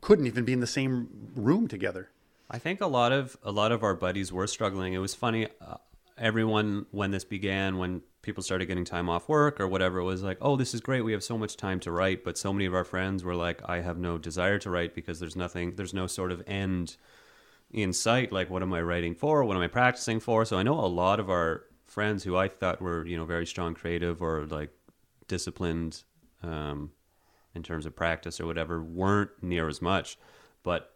couldn't 0.00 0.26
even 0.26 0.44
be 0.44 0.52
in 0.52 0.60
the 0.60 0.66
same 0.66 1.08
room 1.34 1.68
together. 1.68 2.10
I 2.50 2.58
think 2.58 2.82
a 2.82 2.86
lot 2.86 3.12
of 3.12 3.36
a 3.42 3.52
lot 3.52 3.72
of 3.72 3.82
our 3.82 3.94
buddies 3.94 4.30
were 4.30 4.46
struggling. 4.46 4.92
It 4.92 4.98
was 4.98 5.14
funny. 5.14 5.48
Uh, 5.60 5.76
everyone 6.18 6.86
when 6.90 7.10
this 7.10 7.24
began, 7.24 7.78
when 7.78 8.02
people 8.20 8.42
started 8.42 8.66
getting 8.66 8.84
time 8.84 9.08
off 9.08 9.28
work 9.28 9.58
or 9.58 9.66
whatever, 9.66 10.00
it 10.00 10.04
was 10.04 10.22
like, 10.22 10.38
"Oh, 10.42 10.56
this 10.56 10.74
is 10.74 10.80
great. 10.80 11.00
We 11.00 11.12
have 11.12 11.24
so 11.24 11.38
much 11.38 11.56
time 11.56 11.80
to 11.80 11.92
write." 11.92 12.24
But 12.24 12.36
so 12.36 12.52
many 12.52 12.66
of 12.66 12.74
our 12.74 12.84
friends 12.84 13.24
were 13.24 13.34
like, 13.34 13.62
"I 13.64 13.80
have 13.80 13.96
no 13.96 14.18
desire 14.18 14.58
to 14.58 14.70
write 14.70 14.94
because 14.94 15.18
there's 15.18 15.36
nothing. 15.36 15.76
There's 15.76 15.94
no 15.94 16.06
sort 16.06 16.30
of 16.30 16.42
end 16.46 16.96
in 17.72 17.92
sight. 17.92 18.32
Like, 18.32 18.50
what 18.50 18.62
am 18.62 18.72
I 18.72 18.82
writing 18.82 19.14
for? 19.14 19.44
What 19.44 19.56
am 19.56 19.62
I 19.62 19.68
practicing 19.68 20.20
for?" 20.20 20.44
So 20.44 20.58
I 20.58 20.62
know 20.62 20.78
a 20.78 20.86
lot 20.86 21.20
of 21.20 21.30
our 21.30 21.64
friends 21.86 22.24
who 22.24 22.36
I 22.36 22.48
thought 22.48 22.80
were 22.80 23.06
you 23.06 23.16
know 23.16 23.24
very 23.24 23.46
strong 23.46 23.74
creative 23.74 24.22
or 24.22 24.46
like 24.46 24.70
disciplined 25.28 26.02
um, 26.42 26.90
in 27.54 27.62
terms 27.62 27.86
of 27.86 27.94
practice 27.94 28.40
or 28.40 28.46
whatever 28.46 28.82
weren't 28.82 29.30
near 29.42 29.68
as 29.68 29.80
much, 29.80 30.18
but 30.62 30.92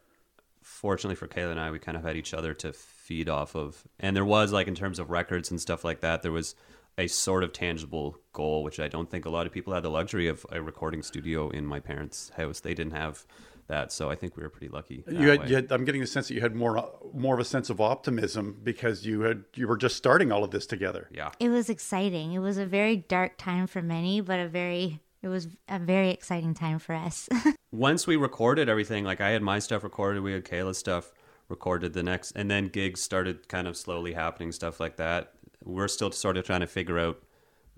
fortunately 0.63 1.15
for 1.15 1.29
Kayla 1.29 1.53
and 1.53 1.61
I, 1.61 1.71
we 1.71 1.79
kind 1.79 1.97
of 1.97 2.03
had 2.03 2.17
each 2.17 2.35
other 2.35 2.53
to 2.55 2.73
feed 2.73 3.29
off 3.29 3.55
of. 3.55 3.85
And 4.01 4.17
there 4.17 4.25
was 4.25 4.53
like 4.53 4.67
in 4.67 4.75
terms 4.75 4.99
of 4.99 5.11
records 5.11 5.51
and 5.51 5.61
stuff 5.61 5.85
like 5.85 6.01
that, 6.01 6.23
there 6.23 6.33
was 6.33 6.55
a 6.99 7.07
sort 7.07 7.45
of 7.45 7.53
tangible 7.53 8.19
goal, 8.33 8.63
which 8.63 8.81
I 8.81 8.89
don't 8.89 9.11
think 9.11 9.27
a 9.27 9.31
lot 9.31 9.47
of 9.47 9.53
people 9.53 9.75
had 9.75 9.83
the 9.83 9.91
luxury 9.91 10.27
of 10.29 10.45
a 10.51 10.61
recording 10.61 11.03
studio 11.03 11.51
in 11.51 11.67
my 11.67 11.79
parents' 11.79 12.33
house. 12.37 12.61
They 12.61 12.75
didn't 12.75 12.95
have 12.95 13.27
that, 13.69 13.93
so 13.93 14.11
I 14.11 14.15
think 14.15 14.37
we 14.37 14.43
were 14.43 14.49
pretty 14.49 14.69
lucky. 14.69 15.05
You 15.11 15.29
had, 15.29 15.49
you 15.49 15.57
had, 15.57 15.73
I'm 15.73 15.85
getting 15.85 16.01
the 16.01 16.07
sense 16.07 16.29
that 16.29 16.35
you 16.35 16.41
had 16.41 16.55
more 16.55 16.89
more 17.13 17.35
of 17.35 17.41
a 17.41 17.45
sense 17.45 17.71
of 17.71 17.81
optimism 17.81 18.61
because 18.63 19.05
you 19.05 19.23
had 19.23 19.45
you 19.55 19.67
were 19.67 19.77
just 19.77 19.97
starting 19.97 20.33
all 20.33 20.45
of 20.45 20.51
this 20.51 20.67
together. 20.67 21.09
yeah. 21.13 21.31
It 21.41 21.49
was 21.49 21.69
exciting. 21.69 22.33
It 22.33 22.39
was 22.39 22.59
a 22.59 22.67
very 22.67 22.97
dark 22.97 23.39
time 23.39 23.67
for 23.67 23.83
many, 23.83 24.21
but 24.21 24.39
a 24.39 24.49
very 24.49 25.01
it 25.23 25.29
was 25.29 25.49
a 25.69 25.79
very 25.79 26.11
exciting 26.11 26.55
time 26.55 26.79
for 26.79 26.95
us. 26.95 27.29
Once 27.73 28.07
we 28.07 28.17
recorded 28.17 28.69
everything, 28.69 29.05
like 29.05 29.21
I 29.21 29.31
had 29.31 29.43
my 29.43 29.59
stuff 29.59 29.83
recorded, 29.83 30.23
we 30.23 30.33
had 30.33 30.45
Kayla's 30.45 30.79
stuff 30.79 31.13
recorded 31.49 31.93
the 31.93 32.03
next, 32.03 32.33
and 32.33 32.51
then 32.51 32.69
gigs 32.69 33.01
started 33.01 33.49
kind 33.49 33.67
of 33.67 33.77
slowly 33.77 34.13
happening, 34.13 34.53
stuff 34.53 34.79
like 34.79 34.97
that. 34.97 35.33
We're 35.65 35.89
still 35.89 36.13
sort 36.13 36.37
of 36.37 36.45
trying 36.45 36.61
to 36.61 36.67
figure 36.67 36.99
out 36.99 37.23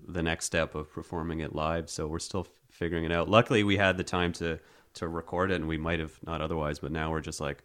the 0.07 0.23
next 0.23 0.45
step 0.45 0.75
of 0.75 0.91
performing 0.91 1.39
it 1.39 1.55
live, 1.55 1.89
so 1.89 2.07
we're 2.07 2.19
still 2.19 2.47
figuring 2.69 3.03
it 3.03 3.11
out. 3.11 3.29
Luckily, 3.29 3.63
we 3.63 3.77
had 3.77 3.97
the 3.97 4.03
time 4.03 4.31
to 4.33 4.59
to 4.95 5.07
record 5.07 5.51
it, 5.51 5.55
and 5.55 5.67
we 5.67 5.77
might 5.77 5.99
have 5.99 6.17
not 6.25 6.41
otherwise, 6.41 6.79
but 6.79 6.91
now 6.91 7.11
we're 7.11 7.21
just 7.21 7.39
like, 7.39 7.63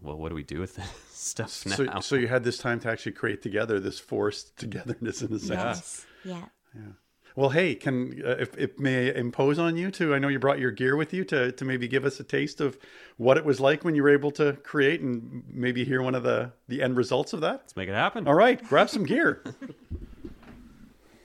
well, 0.00 0.16
what 0.16 0.28
do 0.28 0.34
we 0.34 0.42
do 0.42 0.60
with 0.60 0.76
this 0.76 0.88
stuff 1.10 1.66
now? 1.66 1.74
So, 1.76 2.00
so 2.00 2.16
you 2.16 2.28
had 2.28 2.44
this 2.44 2.58
time 2.58 2.80
to 2.80 2.90
actually 2.90 3.12
create 3.12 3.42
together 3.42 3.80
this 3.80 3.98
forced 3.98 4.56
togetherness 4.58 5.22
in 5.22 5.32
a 5.32 5.38
sense. 5.38 5.50
yes. 5.50 6.06
Yeah. 6.24 6.44
Yeah. 6.74 6.92
Well, 7.36 7.50
hey, 7.50 7.76
can 7.76 8.20
uh, 8.26 8.30
if 8.40 8.56
it 8.56 8.80
may 8.80 9.14
impose 9.14 9.60
on 9.60 9.76
you 9.76 9.92
to? 9.92 10.12
I 10.12 10.18
know 10.18 10.26
you 10.26 10.40
brought 10.40 10.58
your 10.58 10.72
gear 10.72 10.96
with 10.96 11.14
you 11.14 11.24
to 11.26 11.52
to 11.52 11.64
maybe 11.64 11.86
give 11.86 12.04
us 12.04 12.18
a 12.18 12.24
taste 12.24 12.60
of 12.60 12.76
what 13.16 13.36
it 13.36 13.44
was 13.44 13.60
like 13.60 13.84
when 13.84 13.94
you 13.94 14.02
were 14.02 14.08
able 14.08 14.32
to 14.32 14.54
create 14.64 15.00
and 15.02 15.44
maybe 15.48 15.84
hear 15.84 16.02
one 16.02 16.16
of 16.16 16.24
the 16.24 16.50
the 16.66 16.82
end 16.82 16.96
results 16.96 17.32
of 17.32 17.40
that. 17.42 17.60
Let's 17.60 17.76
make 17.76 17.88
it 17.88 17.94
happen. 17.94 18.26
All 18.26 18.34
right, 18.34 18.60
grab 18.64 18.90
some 18.90 19.04
gear. 19.04 19.44
Do 19.60 19.70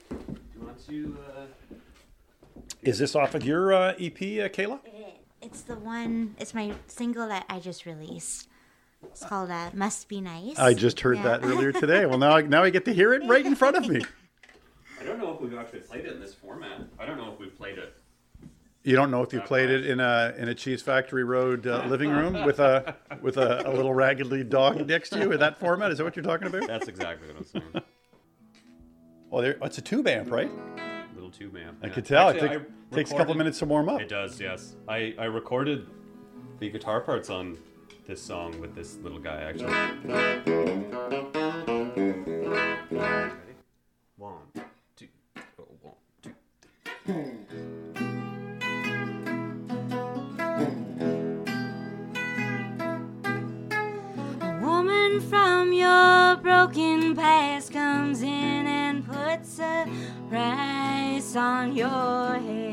you 0.08 0.64
want 0.64 0.86
to? 0.86 1.18
Uh... 1.36 1.46
Is 2.82 3.00
this 3.00 3.16
off 3.16 3.34
of 3.34 3.44
your 3.44 3.72
uh, 3.72 3.94
EP, 3.98 4.14
uh, 4.14 4.48
Kayla? 4.50 4.78
It's 5.44 5.60
the 5.60 5.76
one. 5.76 6.34
It's 6.38 6.54
my 6.54 6.72
single 6.86 7.28
that 7.28 7.44
I 7.50 7.60
just 7.60 7.84
released. 7.84 8.48
It's 9.04 9.24
called 9.24 9.50
uh, 9.50 9.70
"Must 9.74 10.08
Be 10.08 10.22
Nice." 10.22 10.58
I 10.58 10.72
just 10.72 11.00
heard 11.00 11.18
Yeah. 11.18 11.24
that 11.24 11.44
earlier 11.44 11.70
today. 11.70 12.06
Well, 12.06 12.18
now 12.18 12.36
I, 12.36 12.40
now 12.40 12.62
I 12.62 12.70
get 12.70 12.86
to 12.86 12.94
hear 12.94 13.12
it 13.12 13.22
right 13.28 13.44
in 13.44 13.54
front 13.54 13.76
of 13.76 13.86
me. 13.86 14.02
I 15.00 15.04
don't 15.04 15.18
know 15.18 15.34
if 15.34 15.40
we've 15.42 15.54
actually 15.54 15.80
played 15.80 16.06
it 16.06 16.12
in 16.12 16.20
this 16.20 16.32
format. 16.32 16.80
I 16.98 17.04
don't 17.04 17.18
know 17.18 17.30
if 17.30 17.38
we've 17.38 17.54
played 17.54 17.76
it. 17.76 17.94
You 18.84 18.96
don't 18.96 19.10
know 19.10 19.22
if 19.22 19.34
you 19.34 19.40
played 19.42 19.68
it 19.68 19.86
in 19.86 20.00
a 20.00 20.34
in 20.38 20.48
a 20.48 20.54
Cheese 20.54 20.80
Factory 20.80 21.24
Road 21.24 21.66
uh, 21.66 21.84
living 21.88 22.10
room 22.10 22.44
with 22.46 22.58
a 22.58 22.96
with 23.20 23.36
a, 23.36 23.68
a 23.68 23.72
little 23.72 23.92
raggedy 23.92 24.44
dog 24.44 24.86
next 24.86 25.10
to 25.10 25.18
you 25.18 25.32
in 25.32 25.40
that 25.40 25.58
format. 25.58 25.90
Is 25.90 25.98
that 25.98 26.04
what 26.04 26.16
you're 26.16 26.24
talking 26.24 26.48
about? 26.48 26.66
That's 26.66 26.88
exactly 26.88 27.28
what 27.28 27.36
I'm 27.36 27.44
saying. 27.44 27.84
Oh, 29.32 29.42
there, 29.42 29.56
it's 29.62 29.78
a 29.78 29.82
tube 29.82 30.06
amp, 30.06 30.30
right? 30.30 30.48
Little 31.16 31.30
tube 31.30 31.56
amp. 31.56 31.78
I 31.82 31.88
yeah. 31.88 31.92
could 31.92 32.04
tell. 32.06 32.28
Actually, 32.28 32.46
it 32.46 32.50
I 32.52 32.56
take- 32.58 32.66
takes 32.94 33.10
a 33.10 33.12
couple 33.14 33.34
recorded- 33.34 33.38
minutes 33.38 33.58
to 33.60 33.64
warm 33.66 33.88
up. 33.88 34.00
It 34.00 34.08
does, 34.08 34.40
yes. 34.40 34.76
I, 34.88 35.14
I 35.18 35.24
recorded 35.24 35.86
the 36.58 36.70
guitar 36.70 37.00
parts 37.00 37.30
on 37.30 37.58
this 38.06 38.22
song 38.22 38.58
with 38.60 38.74
this 38.74 38.96
little 38.98 39.18
guy, 39.18 39.40
actually. 39.42 39.72
Ready? 42.90 43.54
One, 44.16 44.38
two, 44.96 45.08
oh, 45.58 45.66
one, 45.82 45.94
two. 46.22 46.34
A 54.40 54.58
woman 54.60 55.20
from 55.20 55.72
your 55.72 56.36
broken 56.36 57.14
past 57.14 57.72
comes 57.72 58.22
in 58.22 58.28
and 58.66 59.04
puts 59.06 59.58
a 59.58 59.86
price 60.28 61.36
on 61.36 61.74
your 61.76 62.34
head. 62.38 62.63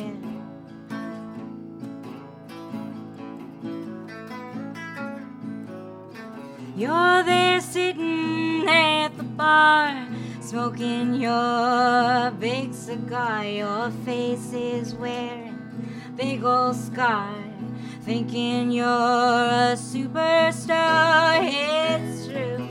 You're 6.81 7.21
there 7.21 7.61
sitting 7.61 8.67
at 8.67 9.09
the 9.15 9.21
bar, 9.21 10.07
smoking 10.39 11.13
your 11.13 12.31
big 12.39 12.73
cigar. 12.73 13.45
Your 13.45 13.91
face 14.03 14.51
is 14.51 14.95
wearing 14.95 15.59
big 16.15 16.43
old 16.43 16.75
scar, 16.75 17.35
thinking 18.01 18.71
you're 18.71 18.87
a 18.87 19.77
superstar. 19.77 21.41
It's 21.43 22.25
true. 22.25 22.67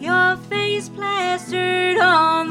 Your 0.00 0.36
face 0.50 0.88
plastered 0.88 1.98
on 1.98 2.41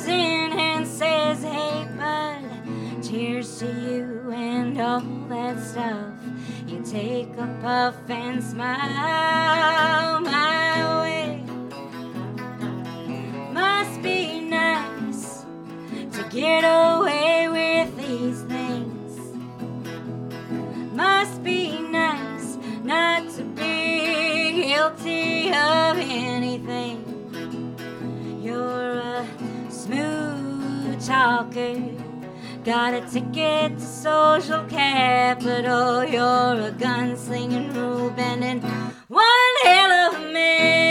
comes 0.00 0.08
in 0.08 0.52
and 0.58 0.86
says, 0.86 1.42
Hey, 1.42 1.86
bud, 1.98 3.02
cheers 3.02 3.58
to 3.58 3.66
you 3.66 4.30
and 4.32 4.80
all 4.80 5.00
that 5.28 5.58
stuff. 5.62 6.14
You 6.66 6.82
take 6.82 7.36
a 7.36 7.58
puff 7.60 7.96
and 8.08 8.42
smile 8.42 10.20
my 10.20 11.00
way. 11.02 11.42
Must 13.52 14.02
be 14.02 14.40
nice 14.40 15.44
to 16.12 16.28
get 16.30 16.64
away 16.64 16.89
Got 31.52 32.94
a 32.94 33.00
ticket 33.10 33.76
to 33.76 33.84
social 33.84 34.64
capital. 34.66 36.04
You're 36.04 36.68
a 36.68 36.72
gunslinging, 36.78 37.74
rule 37.74 38.10
bending, 38.10 38.60
one 39.08 39.54
hell 39.64 39.90
of 39.90 40.14
a 40.14 40.32
man. 40.32 40.89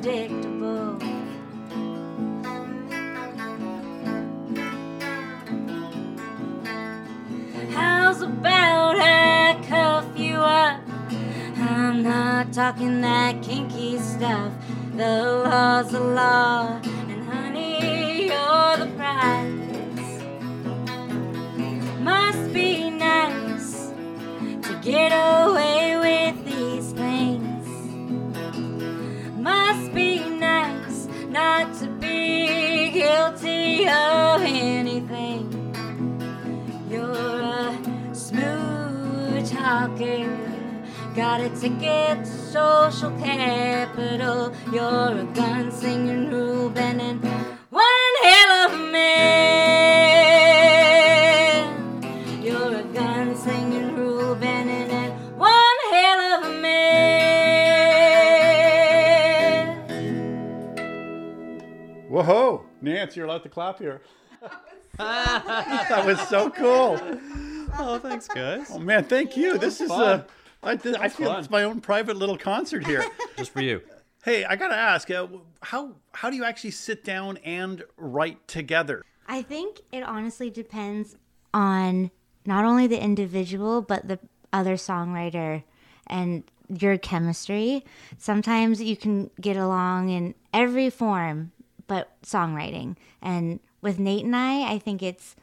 Unpredictable. 0.00 0.98
How's 7.72 8.22
about 8.22 8.96
I 8.98 9.60
cuff 9.68 10.06
you 10.18 10.36
up? 10.36 10.80
I'm 11.58 12.02
not 12.02 12.52
talking 12.52 13.00
that 13.02 13.42
kinky 13.42 13.98
stuff. 13.98 14.52
The 14.96 15.42
law's 15.44 15.90
the 15.90 16.00
law, 16.00 16.79
Got 41.40 41.52
a 41.52 41.56
ticket 41.58 42.18
to 42.26 42.30
social 42.30 43.10
capital. 43.12 44.52
You're 44.70 45.20
a 45.20 45.24
gun 45.34 45.72
singing 45.72 46.28
Ruben 46.28 47.00
and 47.00 47.24
one 47.70 48.14
hell 48.22 48.50
of 48.66 48.74
a 48.74 48.78
man. 48.92 49.22
You're 52.42 52.76
a 52.80 52.82
gun 52.92 53.34
singing 53.34 53.96
Ruben 53.96 54.68
and 54.68 55.38
one 55.38 55.78
hell 55.90 56.20
of 56.20 56.44
a 56.44 56.50
man. 56.60 57.30
Whoa, 62.10 62.66
Nance, 62.82 63.16
you're 63.16 63.24
allowed 63.24 63.44
to 63.44 63.48
clap 63.48 63.78
here. 63.78 64.02
that 64.98 66.02
was 66.04 66.20
so 66.28 66.50
cool. 66.50 67.00
Oh, 67.78 67.98
thanks, 67.98 68.28
guys. 68.28 68.70
Oh 68.74 68.78
man, 68.78 69.04
thank 69.04 69.38
you. 69.38 69.56
This 69.56 69.80
is 69.80 69.88
fun. 69.88 70.20
uh, 70.20 70.24
I, 70.62 70.76
th- 70.76 70.96
I 70.98 71.08
feel 71.08 71.28
fun. 71.28 71.38
it's 71.40 71.50
my 71.50 71.62
own 71.64 71.80
private 71.80 72.16
little 72.16 72.36
concert 72.36 72.86
here. 72.86 73.04
Just 73.36 73.50
for 73.52 73.62
you. 73.62 73.82
hey, 74.24 74.44
I 74.44 74.56
gotta 74.56 74.76
ask, 74.76 75.10
uh, 75.10 75.26
how 75.62 75.94
how 76.12 76.30
do 76.30 76.36
you 76.36 76.44
actually 76.44 76.72
sit 76.72 77.04
down 77.04 77.38
and 77.38 77.82
write 77.96 78.46
together? 78.46 79.02
I 79.26 79.42
think 79.42 79.80
it 79.92 80.02
honestly 80.02 80.50
depends 80.50 81.16
on 81.54 82.10
not 82.44 82.64
only 82.64 82.86
the 82.86 83.02
individual, 83.02 83.80
but 83.80 84.08
the 84.08 84.18
other 84.52 84.74
songwriter 84.74 85.62
and 86.06 86.44
your 86.68 86.98
chemistry. 86.98 87.84
Sometimes 88.18 88.82
you 88.82 88.96
can 88.96 89.30
get 89.40 89.56
along 89.56 90.10
in 90.10 90.34
every 90.52 90.90
form, 90.90 91.52
but 91.86 92.10
songwriting. 92.22 92.96
And 93.22 93.60
with 93.80 93.98
Nate 93.98 94.24
and 94.24 94.36
I, 94.36 94.72
I 94.72 94.78
think 94.78 95.02
it's 95.02 95.36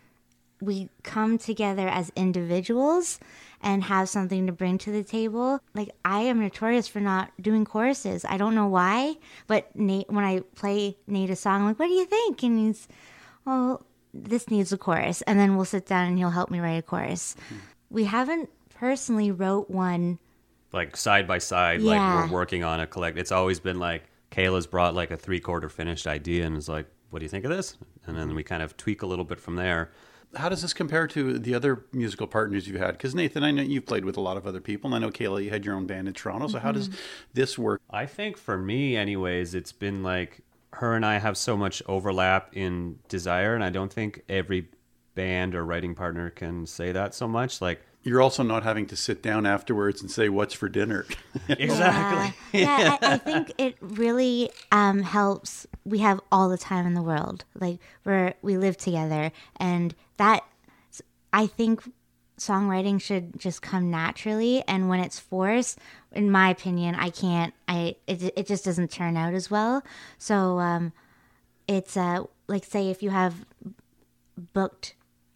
we 0.59 0.89
come 1.03 1.37
together 1.37 1.87
as 1.87 2.11
individuals 2.15 3.19
and 3.61 3.83
have 3.85 4.07
something 4.09 4.45
to 4.47 4.51
bring 4.53 4.77
to 4.79 4.91
the 4.91 5.03
table. 5.03 5.59
Like 5.73 5.89
I 6.05 6.19
am 6.21 6.39
notorious 6.39 6.87
for 6.87 6.99
not 6.99 7.31
doing 7.41 7.65
choruses. 7.65 8.23
I 8.25 8.37
don't 8.37 8.55
know 8.55 8.67
why, 8.67 9.15
but 9.47 9.75
Nate, 9.75 10.09
when 10.09 10.23
I 10.23 10.41
play 10.55 10.97
Nate 11.07 11.29
a 11.29 11.35
song, 11.35 11.61
I'm 11.61 11.67
like, 11.67 11.79
"What 11.79 11.87
do 11.87 11.93
you 11.93 12.05
think?" 12.05 12.43
And 12.43 12.59
he's, 12.59 12.87
"Well, 13.45 13.85
this 14.13 14.49
needs 14.49 14.71
a 14.71 14.77
chorus," 14.77 15.21
and 15.23 15.39
then 15.39 15.55
we'll 15.55 15.65
sit 15.65 15.85
down 15.85 16.07
and 16.07 16.17
he'll 16.17 16.29
help 16.29 16.49
me 16.51 16.59
write 16.59 16.77
a 16.79 16.81
chorus. 16.81 17.35
Hmm. 17.49 17.55
We 17.89 18.03
haven't 18.05 18.49
personally 18.75 19.31
wrote 19.31 19.69
one. 19.69 20.19
Like 20.73 20.95
side 20.97 21.27
by 21.27 21.37
side, 21.39 21.81
Yeah. 21.81 21.95
like 22.21 22.29
we're 22.29 22.33
working 22.35 22.63
on 22.63 22.79
a 22.79 22.85
collect. 22.87 23.17
It's 23.17 23.31
always 23.31 23.59
been 23.59 23.79
like 23.79 24.03
Kayla's 24.31 24.67
brought 24.67 24.93
like 24.93 25.11
a 25.11 25.17
three 25.17 25.39
quarter 25.39 25.69
finished 25.69 26.05
idea 26.05 26.45
and 26.45 26.57
is 26.57 26.69
like, 26.69 26.85
"What 27.09 27.19
do 27.19 27.25
you 27.25 27.29
think 27.29 27.45
of 27.45 27.51
this?" 27.51 27.77
And 28.05 28.17
then 28.17 28.35
we 28.35 28.43
kind 28.43 28.61
of 28.61 28.77
tweak 28.77 29.01
a 29.01 29.05
little 29.07 29.25
bit 29.25 29.39
from 29.39 29.55
there. 29.55 29.91
How 30.35 30.49
does 30.49 30.61
this 30.61 30.73
compare 30.73 31.07
to 31.07 31.39
the 31.39 31.55
other 31.55 31.85
musical 31.91 32.27
partners 32.27 32.67
you've 32.67 32.79
had? 32.79 32.91
Because 32.91 33.15
Nathan, 33.15 33.43
I 33.43 33.51
know 33.51 33.61
you've 33.61 33.85
played 33.85 34.05
with 34.05 34.17
a 34.17 34.21
lot 34.21 34.37
of 34.37 34.45
other 34.45 34.59
people, 34.59 34.87
and 34.87 34.95
I 34.95 34.99
know 34.99 35.11
Kayla, 35.11 35.43
you 35.43 35.49
had 35.49 35.65
your 35.65 35.75
own 35.75 35.87
band 35.87 36.07
in 36.07 36.13
Toronto. 36.13 36.47
So 36.47 36.59
how 36.59 36.71
does 36.71 36.89
mm-hmm. 36.89 36.99
this 37.33 37.57
work? 37.57 37.81
I 37.89 38.05
think 38.05 38.37
for 38.37 38.57
me, 38.57 38.95
anyways, 38.97 39.55
it's 39.55 39.71
been 39.71 40.03
like 40.03 40.41
her 40.73 40.95
and 40.95 41.05
I 41.05 41.17
have 41.19 41.37
so 41.37 41.55
much 41.55 41.81
overlap 41.87 42.55
in 42.55 42.99
desire, 43.07 43.55
and 43.55 43.63
I 43.63 43.69
don't 43.69 43.91
think 43.91 44.23
every 44.27 44.67
band 45.15 45.55
or 45.55 45.65
writing 45.65 45.95
partner 45.95 46.29
can 46.29 46.65
say 46.65 46.91
that 46.91 47.15
so 47.15 47.27
much. 47.27 47.61
Like, 47.61 47.81
You're 48.07 48.21
also 48.21 48.41
not 48.41 48.63
having 48.63 48.85
to 48.85 48.95
sit 48.95 49.21
down 49.21 49.45
afterwards 49.45 50.01
and 50.01 50.09
say, 50.09 50.29
"What's 50.29 50.53
for 50.53 50.69
dinner?" 50.69 51.05
exactly. 51.49 52.33
Yeah, 52.57 52.97
I, 53.01 53.15
I 53.15 53.17
think 53.17 53.51
it 53.57 53.75
really 53.81 54.49
um, 54.71 55.01
helps. 55.01 55.67
We 55.83 55.99
have 55.99 56.21
all 56.31 56.47
the 56.47 56.57
time 56.57 56.87
in 56.87 56.93
the 56.93 57.01
world. 57.01 57.43
Like 57.59 57.79
we're 58.05 58.33
we 58.41 58.55
live 58.55 58.77
together, 58.77 59.33
and 59.57 59.93
that 60.15 60.45
I 61.33 61.47
think 61.47 61.91
songwriting 62.37 63.01
should 63.01 63.37
just 63.37 63.61
come 63.61 63.91
naturally. 63.91 64.63
And 64.69 64.87
when 64.87 65.01
it's 65.01 65.19
forced, 65.19 65.77
in 66.13 66.31
my 66.31 66.49
opinion, 66.49 66.95
I 66.95 67.09
can't. 67.09 67.53
I 67.67 67.97
it 68.07 68.31
it 68.37 68.47
just 68.47 68.63
doesn't 68.63 68.89
turn 68.89 69.17
out 69.17 69.33
as 69.33 69.51
well. 69.51 69.83
So 70.17 70.59
um, 70.59 70.93
it's 71.67 71.97
uh 71.97 72.23
like 72.47 72.63
say 72.63 72.89
if 72.89 73.03
you 73.03 73.09
have 73.09 73.45
booked 74.53 74.93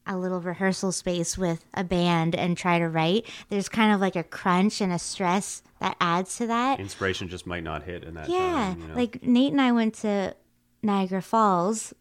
a 0.08 0.18
little 0.18 0.42
rehearsal 0.42 0.92
space 0.92 1.38
with 1.38 1.64
a 1.74 1.84
band 1.84 2.36
and 2.36 2.58
try 2.58 2.80
to 2.80 2.88
write 2.90 3.26
there's 3.50 3.70
kind 3.70 3.94
of 3.94 4.02
like 4.02 4.16
a 4.16 4.24
crunch 4.24 4.82
and 4.82 4.92
a 4.92 4.98
stress 5.00 5.62
that 5.80 5.96
adds 6.02 6.38
to 6.38 6.48
that 6.48 6.80
Inspiration 6.80 7.28
just 7.30 7.46
might 7.46 7.64
not 7.64 7.84
hit 7.84 8.04
in 8.04 8.16
that 8.16 8.28
yeah 8.28 8.40
time. 8.74 8.82
You 8.82 8.88
know? 8.88 8.96
like 8.96 9.24
nate 9.24 9.52
and 9.52 9.62
i 9.62 9.72
went 9.72 9.94
to 9.96 10.36
niagara 10.82 11.22
falls 11.22 11.94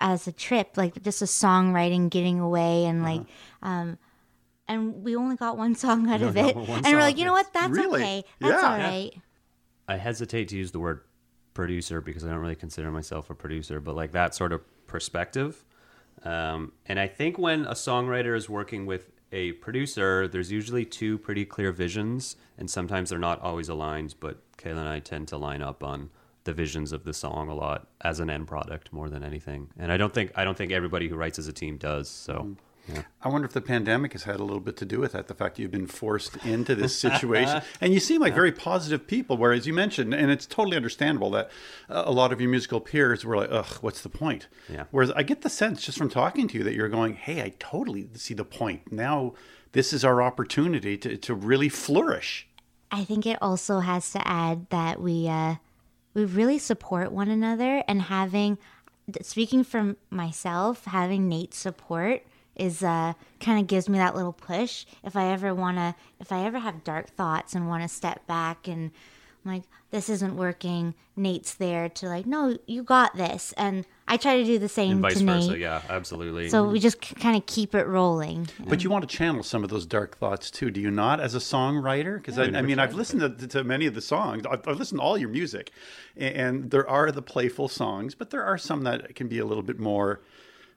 as 0.00 0.26
a 0.28 0.32
trip 0.32 0.76
like 0.76 1.02
just 1.02 1.20
a 1.22 1.24
songwriting 1.24 2.08
getting 2.10 2.38
away 2.38 2.84
and 2.84 3.02
like 3.02 3.22
um 3.62 3.98
and 4.68 5.02
we 5.02 5.16
only 5.16 5.34
got 5.34 5.56
one 5.58 5.74
song 5.74 6.08
out 6.10 6.22
of 6.22 6.36
it 6.36 6.54
one 6.54 6.84
and 6.84 6.94
we're 6.94 7.00
like 7.00 7.18
you 7.18 7.24
know 7.24 7.32
what 7.32 7.52
that's 7.52 7.70
Really? 7.72 8.00
okay 8.02 8.24
that's 8.38 8.62
Yeah. 8.62 8.68
all 8.70 8.78
right 8.78 9.12
I 9.88 9.96
hesitate 9.96 10.48
to 10.48 10.56
use 10.56 10.70
the 10.70 10.78
word 10.78 11.00
producer 11.54 12.00
because 12.00 12.22
I 12.24 12.28
don't 12.28 12.38
really 12.40 12.54
consider 12.54 12.90
myself 12.90 13.30
a 13.30 13.34
producer, 13.34 13.80
but 13.80 13.96
like 13.96 14.12
that 14.12 14.34
sort 14.34 14.52
of 14.52 14.60
perspective. 14.86 15.64
Um, 16.24 16.72
and 16.86 16.98
I 16.98 17.06
think 17.06 17.38
when 17.38 17.64
a 17.64 17.74
songwriter 17.74 18.36
is 18.36 18.48
working 18.48 18.86
with 18.86 19.10
a 19.32 19.52
producer, 19.52 20.26
there's 20.26 20.50
usually 20.50 20.84
two 20.84 21.18
pretty 21.18 21.44
clear 21.44 21.72
visions, 21.72 22.36
and 22.56 22.70
sometimes 22.70 23.10
they're 23.10 23.18
not 23.18 23.40
always 23.40 23.68
aligned. 23.68 24.14
But 24.20 24.38
Kayla 24.56 24.78
and 24.78 24.88
I 24.88 25.00
tend 25.00 25.28
to 25.28 25.36
line 25.36 25.62
up 25.62 25.82
on 25.82 26.10
the 26.44 26.52
visions 26.52 26.92
of 26.92 27.04
the 27.04 27.12
song 27.12 27.48
a 27.48 27.54
lot 27.54 27.88
as 28.00 28.20
an 28.20 28.30
end 28.30 28.46
product 28.46 28.92
more 28.92 29.10
than 29.10 29.22
anything. 29.22 29.68
And 29.78 29.92
I 29.92 29.96
don't 29.96 30.14
think 30.14 30.32
I 30.34 30.44
don't 30.44 30.56
think 30.56 30.72
everybody 30.72 31.08
who 31.08 31.16
writes 31.16 31.38
as 31.38 31.48
a 31.48 31.52
team 31.52 31.76
does. 31.76 32.08
So. 32.08 32.56
Yeah. 32.88 33.02
I 33.22 33.28
wonder 33.28 33.46
if 33.46 33.52
the 33.52 33.60
pandemic 33.60 34.12
has 34.12 34.22
had 34.22 34.36
a 34.36 34.44
little 34.44 34.60
bit 34.60 34.76
to 34.78 34.84
do 34.84 34.98
with 34.98 35.12
that. 35.12 35.28
The 35.28 35.34
fact 35.34 35.56
that 35.56 35.62
you've 35.62 35.70
been 35.70 35.86
forced 35.86 36.36
into 36.44 36.74
this 36.74 36.96
situation, 36.96 37.62
and 37.80 37.92
you 37.92 38.00
seem 38.00 38.20
like 38.20 38.34
very 38.34 38.52
positive 38.52 39.06
people. 39.06 39.36
Whereas 39.36 39.66
you 39.66 39.74
mentioned, 39.74 40.14
and 40.14 40.30
it's 40.30 40.46
totally 40.46 40.76
understandable 40.76 41.30
that 41.30 41.50
uh, 41.90 42.04
a 42.06 42.12
lot 42.12 42.32
of 42.32 42.40
your 42.40 42.50
musical 42.50 42.80
peers 42.80 43.24
were 43.24 43.36
like, 43.36 43.50
"Ugh, 43.50 43.78
what's 43.80 44.00
the 44.00 44.08
point?" 44.08 44.48
Yeah. 44.68 44.84
Whereas 44.90 45.10
I 45.12 45.22
get 45.22 45.42
the 45.42 45.50
sense 45.50 45.82
just 45.82 45.98
from 45.98 46.08
talking 46.08 46.48
to 46.48 46.58
you 46.58 46.64
that 46.64 46.74
you're 46.74 46.88
going, 46.88 47.14
"Hey, 47.14 47.42
I 47.42 47.54
totally 47.58 48.08
see 48.14 48.34
the 48.34 48.44
point. 48.44 48.90
Now, 48.90 49.34
this 49.72 49.92
is 49.92 50.04
our 50.04 50.22
opportunity 50.22 50.96
to 50.98 51.16
to 51.16 51.34
really 51.34 51.68
flourish." 51.68 52.48
I 52.90 53.04
think 53.04 53.26
it 53.26 53.38
also 53.42 53.80
has 53.80 54.10
to 54.12 54.26
add 54.26 54.70
that 54.70 55.00
we 55.00 55.28
uh, 55.28 55.56
we 56.14 56.24
really 56.24 56.58
support 56.58 57.12
one 57.12 57.28
another 57.28 57.84
and 57.86 58.02
having 58.02 58.58
speaking 59.22 59.64
from 59.64 59.96
myself, 60.10 60.84
having 60.86 61.28
Nate's 61.28 61.56
support 61.56 62.22
is 62.58 62.82
uh, 62.82 63.14
kind 63.40 63.60
of 63.60 63.66
gives 63.66 63.88
me 63.88 63.98
that 63.98 64.14
little 64.14 64.32
push 64.32 64.84
if 65.04 65.16
I 65.16 65.32
ever 65.32 65.54
want 65.54 65.76
to 65.78 65.94
if 66.20 66.32
I 66.32 66.44
ever 66.44 66.58
have 66.58 66.84
dark 66.84 67.08
thoughts 67.08 67.54
and 67.54 67.68
want 67.68 67.82
to 67.82 67.88
step 67.88 68.26
back 68.26 68.68
and 68.68 68.90
I'm 69.44 69.52
like 69.52 69.62
this 69.90 70.10
isn't 70.10 70.36
working. 70.36 70.94
Nate's 71.16 71.54
there 71.54 71.88
to 71.88 72.06
like 72.08 72.26
no, 72.26 72.58
you 72.66 72.82
got 72.82 73.16
this, 73.16 73.54
and 73.56 73.86
I 74.06 74.16
try 74.16 74.36
to 74.36 74.44
do 74.44 74.58
the 74.58 74.68
same 74.68 74.92
And 74.92 75.00
vice 75.02 75.18
to 75.18 75.24
versa, 75.24 75.50
Nate. 75.50 75.60
yeah, 75.60 75.82
absolutely. 75.88 76.48
So 76.48 76.68
we 76.68 76.78
just 76.78 77.00
kind 77.00 77.36
of 77.36 77.46
keep 77.46 77.74
it 77.74 77.86
rolling. 77.86 78.48
But 78.66 78.84
you 78.84 78.90
want 78.90 79.08
to 79.08 79.16
channel 79.16 79.42
some 79.42 79.64
of 79.64 79.70
those 79.70 79.86
dark 79.86 80.16
thoughts 80.16 80.50
too, 80.50 80.70
do 80.70 80.80
you 80.80 80.90
not, 80.90 81.20
as 81.20 81.34
a 81.34 81.38
songwriter? 81.38 82.16
Because 82.18 82.38
I, 82.38 82.44
I 82.44 82.62
mean, 82.62 82.78
I've 82.78 82.94
listened 82.94 83.38
to, 83.38 83.46
to 83.48 83.64
many 83.64 83.86
of 83.86 83.94
the 83.94 84.00
songs. 84.00 84.44
I've, 84.48 84.66
I've 84.68 84.78
listened 84.78 85.00
to 85.00 85.02
all 85.02 85.18
your 85.18 85.28
music, 85.30 85.72
and, 86.16 86.36
and 86.36 86.70
there 86.70 86.88
are 86.88 87.10
the 87.10 87.22
playful 87.22 87.68
songs, 87.68 88.14
but 88.14 88.30
there 88.30 88.44
are 88.44 88.58
some 88.58 88.82
that 88.84 89.14
can 89.16 89.26
be 89.28 89.38
a 89.38 89.44
little 89.44 89.64
bit 89.64 89.78
more. 89.78 90.20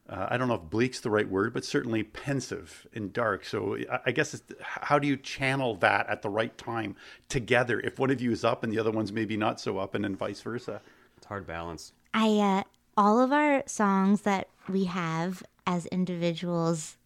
Uh, 0.10 0.28
I 0.30 0.38
don't 0.38 0.48
know 0.48 0.56
if 0.56 0.70
bleak's 0.70 1.00
the 1.00 1.10
right 1.10 1.30
word, 1.30 1.54
but 1.54 1.64
certainly 1.64 2.04
pensive 2.04 2.86
and 2.94 3.14
dark. 3.14 3.46
So 3.46 3.78
I, 3.90 4.00
I 4.08 4.12
guess 4.12 4.34
it's, 4.34 4.44
how 4.62 5.00
do 5.00 5.08
you 5.08 5.16
channel 5.16 5.76
that 5.76 6.08
at 6.10 6.22
the 6.22 6.30
right 6.30 6.58
time 6.58 6.96
together? 7.30 7.80
If 7.80 8.00
one 8.00 8.10
of 8.10 8.20
you 8.20 8.32
is 8.32 8.44
up 8.44 8.64
and 8.64 8.74
the 8.74 8.80
other 8.80 8.92
one's 8.92 9.12
maybe 9.12 9.38
not 9.38 9.60
so 9.60 9.78
up, 9.78 9.96
and 9.96 10.04
then 10.04 10.16
vice 10.16 10.42
versa. 10.42 10.82
it's 11.18 11.28
hard 11.28 11.48
balance. 11.48 11.94
I 12.14 12.28
uh, 12.40 12.64
all 12.98 13.20
of 13.20 13.32
our 13.32 13.64
songs 13.68 14.22
that 14.22 14.50
we 14.68 14.86
have 14.86 15.44
as 15.66 15.86
individuals, 15.88 16.98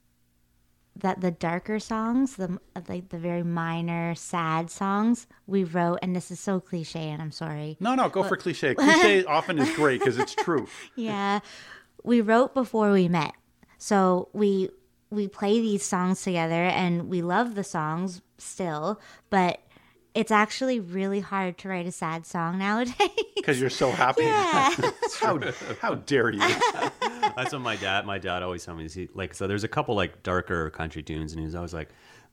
that 0.95 1.21
the 1.21 1.31
darker 1.31 1.79
songs, 1.79 2.37
the 2.37 2.57
like 2.87 3.09
the 3.09 3.17
very 3.17 3.43
minor, 3.43 4.15
sad 4.15 4.71
songs, 4.71 5.27
we 5.45 5.63
wrote, 5.63 5.99
and 6.01 6.15
this 6.15 6.31
is 6.31 6.39
so 6.39 6.59
cliche, 6.59 7.09
and 7.09 7.21
I'm 7.21 7.31
sorry. 7.31 7.77
No, 7.79 7.95
no, 7.95 8.09
go 8.09 8.23
for 8.23 8.37
cliche. 8.37 8.73
Cliche 8.75 9.25
often 9.27 9.59
is 9.59 9.69
great 9.75 9.99
because 9.99 10.17
it's 10.17 10.33
true. 10.33 10.67
Yeah, 10.95 11.41
we 12.05 12.21
wrote 12.21 12.53
before 12.53 12.91
we 12.91 13.07
met, 13.07 13.33
so 13.77 14.29
we 14.33 14.69
we 15.09 15.27
play 15.27 15.59
these 15.59 15.83
songs 15.83 16.21
together, 16.21 16.63
and 16.65 17.09
we 17.09 17.21
love 17.21 17.55
the 17.55 17.63
songs 17.63 18.21
still, 18.37 18.99
but 19.29 19.61
it's 20.13 20.31
actually 20.31 20.79
really 20.79 21.19
hard 21.19 21.57
to 21.59 21.69
write 21.69 21.85
a 21.85 21.91
sad 21.91 22.25
song 22.25 22.57
nowadays. 22.59 22.95
Because 23.35 23.59
you're 23.59 23.69
so 23.69 23.91
happy. 23.91 24.23
yeah. 24.23 24.73
how, 25.19 25.39
how 25.81 25.95
dare 25.95 26.31
you? 26.31 26.39
That's 27.35 27.51
what 27.51 27.61
my 27.61 27.75
dad 27.75 28.05
my 28.05 28.17
dad 28.17 28.43
always 28.43 28.63
told 28.63 28.77
me. 28.77 28.85
Is 28.85 28.93
he 28.93 29.09
like 29.13 29.33
so? 29.33 29.47
There's 29.47 29.63
a 29.63 29.67
couple 29.67 29.95
like 29.95 30.23
darker 30.23 30.69
country 30.69 31.03
tunes, 31.03 31.33
and 31.33 31.39
he 31.39 31.45
was 31.45 31.55
always 31.55 31.73
like, 31.73 31.89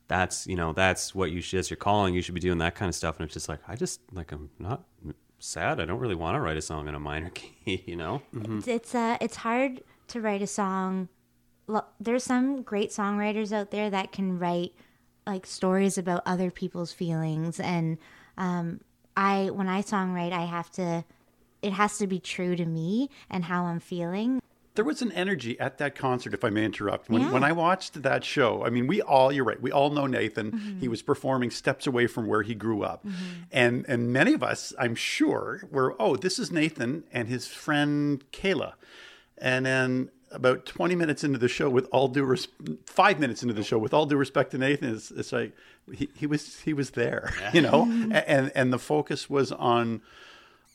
"That's 0.06 0.46
you 0.46 0.54
know 0.54 0.72
that's 0.72 1.14
what 1.14 1.32
you 1.32 1.40
should. 1.40 1.58
That's 1.58 1.70
your 1.70 1.76
calling. 1.76 2.14
You 2.14 2.22
should 2.22 2.34
be 2.34 2.40
doing 2.40 2.58
that 2.58 2.76
kind 2.76 2.88
of 2.88 2.94
stuff." 2.94 3.16
And 3.16 3.24
it's 3.24 3.34
just 3.34 3.48
like 3.48 3.58
I 3.66 3.74
just 3.74 4.00
like 4.12 4.30
I'm 4.30 4.50
not 4.60 4.84
sad. 5.42 5.80
I 5.80 5.84
don't 5.84 5.98
really 5.98 6.14
want 6.14 6.36
to 6.36 6.40
write 6.40 6.56
a 6.56 6.62
song 6.62 6.88
in 6.88 6.94
a 6.94 7.00
minor 7.00 7.30
key. 7.34 7.82
You 7.86 7.96
know. 7.96 8.22
It's- 8.34 8.68
it's 8.68 8.94
uh 8.94 9.16
it's 9.20 9.36
hard 9.36 9.82
to 10.08 10.20
write 10.20 10.42
a 10.42 10.46
song 10.46 11.08
there's 12.00 12.24
some 12.24 12.62
great 12.62 12.90
songwriters 12.90 13.50
out 13.52 13.70
there 13.70 13.88
that 13.88 14.12
can 14.12 14.38
write 14.38 14.72
like 15.26 15.46
stories 15.46 15.96
about 15.96 16.20
other 16.26 16.50
people's 16.50 16.92
feelings 16.92 17.58
and 17.60 17.96
um 18.36 18.80
i 19.16 19.48
when 19.50 19.68
i 19.68 19.80
songwrite 19.80 20.32
i 20.32 20.44
have 20.44 20.68
to 20.70 21.02
it 21.62 21.72
has 21.72 21.96
to 21.96 22.06
be 22.06 22.18
true 22.18 22.56
to 22.56 22.66
me 22.66 23.08
and 23.30 23.44
how 23.44 23.64
i'm 23.64 23.80
feeling 23.80 24.42
There 24.74 24.84
was 24.84 25.02
an 25.02 25.12
energy 25.12 25.58
at 25.60 25.78
that 25.78 25.94
concert, 25.94 26.32
if 26.32 26.44
I 26.44 26.50
may 26.50 26.64
interrupt. 26.64 27.10
When, 27.10 27.22
Yeah. 27.22 27.32
when 27.32 27.44
I 27.44 27.52
watched 27.52 28.02
that 28.02 28.24
show, 28.24 28.64
I 28.64 28.70
mean, 28.70 28.86
we 28.86 29.02
all, 29.02 29.30
you're 29.30 29.44
right, 29.44 29.60
we 29.60 29.70
all 29.70 29.90
know 29.90 30.06
Nathan. 30.06 30.52
Mm-hmm. 30.52 30.80
He 30.80 30.88
was 30.88 31.02
performing 31.02 31.50
steps 31.50 31.86
away 31.86 32.06
from 32.06 32.26
where 32.26 32.42
he 32.42 32.54
grew 32.54 32.82
up. 32.82 33.04
Mm-hmm. 33.04 33.16
And, 33.52 33.84
and 33.86 34.12
many 34.12 34.32
of 34.32 34.42
us, 34.42 34.72
I'm 34.78 34.94
sure, 34.94 35.62
were, 35.70 35.94
oh, 35.98 36.16
this 36.16 36.38
is 36.38 36.50
Nathan 36.50 37.04
and 37.12 37.28
his 37.28 37.46
friend 37.48 38.24
Kayla. 38.32 38.72
And 39.36 39.66
then 39.66 40.10
about 40.30 40.64
20 40.64 40.94
minutes 40.94 41.22
into 41.24 41.38
the 41.38 41.48
show, 41.48 41.68
with 41.68 41.86
all 41.92 42.08
due 42.08 42.24
res- 42.24 42.48
five 42.86 43.20
minutes 43.20 43.42
into 43.42 43.54
the 43.54 43.64
show, 43.64 43.78
with 43.78 43.92
all 43.92 44.06
due 44.06 44.16
respect 44.16 44.52
to 44.52 44.58
Nathan, 44.58 44.94
it's, 44.94 45.10
it's 45.10 45.32
like 45.32 45.52
he, 45.92 46.08
he 46.16 46.26
was 46.26 46.60
he 46.60 46.72
was 46.72 46.90
there, 46.92 47.34
you 47.52 47.60
know, 47.60 47.84
mm-hmm. 47.84 48.12
and 48.26 48.52
and 48.54 48.72
the 48.72 48.78
focus 48.78 49.28
was 49.28 49.52
on 49.52 50.00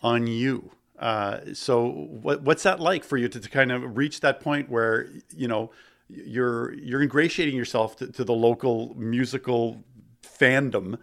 on 0.01 0.27
you. 0.27 0.71
Uh, 0.97 1.53
so 1.53 1.87
what, 1.87 2.41
what's 2.41 2.63
that 2.63 2.79
like 2.79 3.03
for 3.03 3.17
you 3.17 3.27
to, 3.27 3.39
to 3.39 3.49
kind 3.49 3.71
of 3.71 3.97
reach 3.97 4.21
that 4.21 4.39
point 4.39 4.69
where 4.69 5.07
you 5.35 5.47
know 5.47 5.71
you're 6.09 6.73
you're 6.73 7.01
ingratiating 7.01 7.55
yourself 7.55 7.95
to, 7.97 8.07
to 8.11 8.23
the 8.23 8.33
local 8.33 8.95
musical 8.97 9.83
fandom 10.23 10.97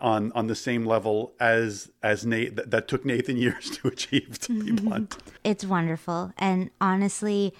on 0.00 0.32
on 0.32 0.46
the 0.46 0.54
same 0.54 0.84
level 0.84 1.34
as 1.38 1.90
as 2.02 2.26
Nate 2.26 2.56
that, 2.56 2.70
that 2.70 2.88
took 2.88 3.04
Nathan 3.04 3.36
years 3.46 3.70
to 3.78 3.88
achieve 3.88 4.38
to 4.40 4.64
be 4.64 4.72
blunt. 4.72 5.16
it's 5.44 5.64
wonderful. 5.64 6.32
And 6.38 6.70
honestly 6.80 7.54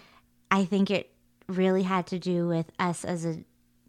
i 0.51 0.65
think 0.65 0.91
it 0.91 1.11
really 1.49 1.83
had 1.83 2.07
to 2.07 2.19
do 2.19 2.47
with 2.47 2.71
us 2.79 3.05
as 3.05 3.25
a 3.25 3.39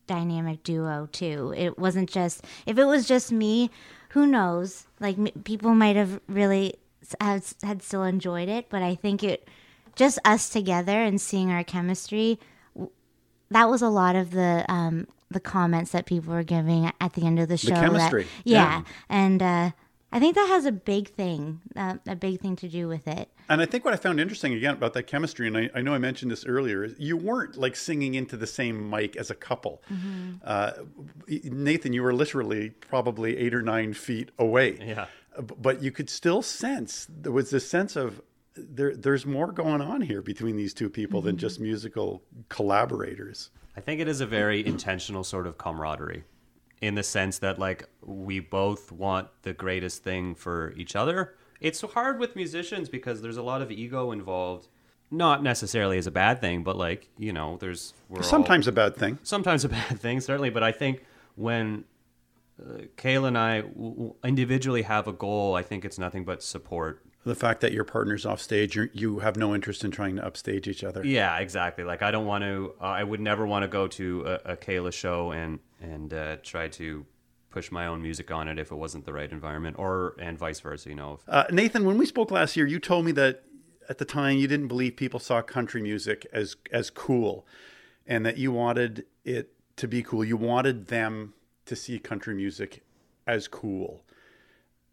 dynamic 0.08 0.64
duo 0.64 1.08
too. 1.12 1.54
It 1.56 1.78
wasn't 1.80 2.10
just 2.10 2.46
if 2.66 2.78
it 2.78 2.86
was 2.86 3.08
just 3.08 3.32
me 3.32 3.70
who 4.10 4.28
knows? 4.28 4.86
Like 5.00 5.18
m- 5.18 5.44
people 5.44 5.74
might 5.74 5.96
have 5.96 6.20
really 6.28 6.76
s- 7.04 7.16
had, 7.22 7.44
had 7.68 7.84
still 7.84 8.04
enjoyed 8.04 8.50
it 8.50 8.68
but 8.70 8.82
i 8.82 8.96
think 8.96 9.24
it 9.24 9.48
just 9.96 10.18
us 10.26 10.50
together 10.50 11.02
and 11.04 11.22
seeing 11.22 11.52
our 11.52 11.64
chemistry 11.64 12.40
that 13.52 13.70
was 13.70 13.82
a 13.82 13.90
lot 13.90 14.16
of 14.16 14.32
the 14.32 14.66
um 14.70 15.08
the 15.30 15.40
comments 15.40 15.92
that 15.92 16.06
people 16.06 16.34
were 16.34 16.44
giving 16.44 16.92
at 17.02 17.14
the 17.14 17.26
end 17.26 17.40
of 17.40 17.48
the 17.48 17.58
show 17.58 17.70
that- 17.70 17.82
chemistry, 17.84 18.28
yeah, 18.44 18.80
yeah. 18.80 18.82
and 19.10 19.42
uh 19.42 19.72
i 20.12 20.20
think 20.20 20.36
that 20.36 20.48
has 20.48 20.66
a 20.66 20.72
big 20.72 21.10
thing 21.10 21.60
uh, 21.76 21.96
a 22.08 22.16
big 22.16 22.40
thing 22.40 22.56
to 22.56 22.68
do 22.68 22.88
with 22.88 23.08
it 23.08 23.30
And 23.50 23.62
I 23.62 23.66
think 23.66 23.84
what 23.84 23.94
I 23.94 23.98
found 23.98 24.20
interesting 24.22 24.54
again 24.54 24.76
about 24.76 24.94
that 24.94 25.04
chemistry, 25.04 25.48
and 25.48 25.58
I, 25.58 25.70
I 25.76 25.82
know 25.82 25.94
I 25.94 25.98
mentioned 25.98 26.32
this 26.32 26.46
earlier, 26.46 26.86
is 26.86 26.94
you 26.98 27.18
weren't 27.18 27.58
like 27.58 27.76
singing 27.76 28.14
into 28.16 28.38
the 28.38 28.48
same 28.48 28.90
mic 28.90 29.18
as 29.18 29.30
a 29.30 29.36
couple. 29.36 29.82
Uh, 30.52 30.72
Nathan, 31.28 31.92
you 31.92 32.04
were 32.04 32.14
literally 32.14 32.70
probably 32.70 33.36
eight 33.38 33.54
or 33.54 33.62
nine 33.62 33.94
feet 33.94 34.30
away. 34.40 34.78
Yeah. 34.80 35.08
But 35.40 35.82
you 35.82 35.92
could 35.92 36.10
still 36.10 36.42
sense 36.42 37.08
there 37.10 37.32
was 37.32 37.50
this 37.50 37.68
sense 37.70 37.96
of 37.96 38.22
there. 38.56 38.96
There's 38.96 39.26
more 39.26 39.52
going 39.52 39.82
on 39.82 40.02
here 40.02 40.22
between 40.22 40.56
these 40.56 40.74
two 40.74 40.90
people 40.90 41.22
than 41.22 41.38
just 41.38 41.56
mm-hmm. 41.56 41.66
musical 41.66 42.24
collaborators. 42.50 43.50
I 43.76 43.82
think 43.82 44.00
it 44.00 44.08
is 44.08 44.22
a 44.22 44.28
very 44.28 44.66
intentional 44.66 45.24
sort 45.24 45.48
of 45.48 45.58
camaraderie 45.58 46.24
in 46.82 46.96
the 46.96 47.04
sense 47.04 47.40
that 47.40 47.58
like 47.58 47.88
we 48.02 48.40
both 48.40 48.92
want 48.92 49.30
the 49.44 49.54
greatest 49.54 50.04
thing 50.04 50.36
for 50.36 50.74
each 50.76 50.96
other. 50.96 51.36
It's 51.62 51.80
hard 51.82 52.20
with 52.20 52.36
musicians 52.36 52.90
because 52.90 53.22
there's 53.22 53.38
a 53.38 53.42
lot 53.44 53.62
of 53.62 53.72
ego 53.72 54.12
involved. 54.12 54.68
Not 55.10 55.44
necessarily 55.44 55.98
as 55.98 56.08
a 56.08 56.12
bad 56.12 56.42
thing, 56.42 56.64
but 56.64 56.76
like, 56.76 57.08
you 57.18 57.32
know, 57.32 57.58
there's 57.58 57.94
we're 58.10 58.18
all- 58.18 58.24
Sometimes 58.24 58.68
a 58.68 58.72
bad 58.72 58.98
thing. 58.98 59.18
sometimes 59.24 59.64
a 59.64 59.70
bad 59.70 60.00
thing, 60.00 60.20
certainly. 60.20 60.50
But 60.50 60.64
I 60.64 60.74
think 60.74 61.06
when 61.36 61.86
uh, 62.62 62.84
Kayla 62.98 63.28
and 63.30 63.38
I 63.38 63.62
w- 63.62 64.16
individually 64.24 64.84
have 64.84 65.08
a 65.08 65.14
goal, 65.14 65.56
I 65.56 65.64
think 65.64 65.86
it's 65.86 65.98
nothing 65.98 66.24
but 66.26 66.44
support. 66.44 67.04
The 67.26 67.36
fact 67.36 67.62
that 67.62 67.72
your 67.72 67.86
partner's 67.86 68.26
off 68.26 68.42
stage, 68.42 68.76
you're, 68.76 68.90
you 68.94 69.20
have 69.20 69.38
no 69.38 69.56
interest 69.56 69.86
in 69.86 69.92
trying 69.92 70.18
to 70.18 70.26
upstage 70.26 70.68
each 70.68 70.84
other. 70.84 71.06
Yeah, 71.06 71.38
exactly. 71.40 71.86
Like 71.86 72.02
I 72.02 72.12
don't 72.12 72.26
want 72.26 72.44
to. 72.44 72.74
Uh, 72.82 72.86
I 72.86 73.04
would 73.04 73.22
never 73.22 73.46
want 73.48 73.64
to 73.64 73.70
go 73.70 73.88
to 73.88 74.24
a, 74.26 74.54
a 74.54 74.58
Kayla 74.58 74.92
show 74.92 75.32
and 75.32 75.60
and 75.82 76.14
uh, 76.14 76.38
try 76.44 76.68
to 76.70 77.06
push 77.50 77.72
my 77.72 77.86
own 77.88 78.02
music 78.02 78.30
on 78.32 78.48
it 78.50 78.60
if 78.60 78.72
it 78.72 78.76
wasn't 78.76 79.06
the 79.06 79.14
right 79.14 79.32
environment, 79.32 79.78
or 79.80 80.16
and 80.20 80.38
vice 80.38 80.60
versa. 80.60 80.90
You 80.90 80.96
know, 80.96 81.14
if, 81.14 81.30
Uh, 81.30 81.46
Nathan, 81.50 81.86
when 81.86 81.98
we 81.98 82.06
spoke 82.06 82.30
last 82.30 82.58
year, 82.58 82.68
you 82.68 82.80
told 82.80 83.06
me 83.06 83.14
that 83.14 83.44
at 83.88 84.00
the 84.00 84.06
time 84.06 84.38
you 84.38 84.48
didn't 84.48 84.68
believe 84.68 84.96
people 84.98 85.20
saw 85.20 85.42
country 85.42 85.82
music 85.82 86.28
as 86.34 86.58
as 86.74 86.90
cool, 86.90 87.48
and 88.06 88.26
that 88.26 88.38
you 88.38 88.52
wanted 88.52 89.06
it 89.24 89.54
to 89.78 89.88
be 89.88 90.04
cool. 90.04 90.26
You 90.26 90.36
wanted 90.36 90.88
them 90.88 91.36
to 91.66 91.76
see 91.76 92.00
country 92.00 92.36
music 92.36 92.84
as 93.28 93.48
cool. 93.48 94.04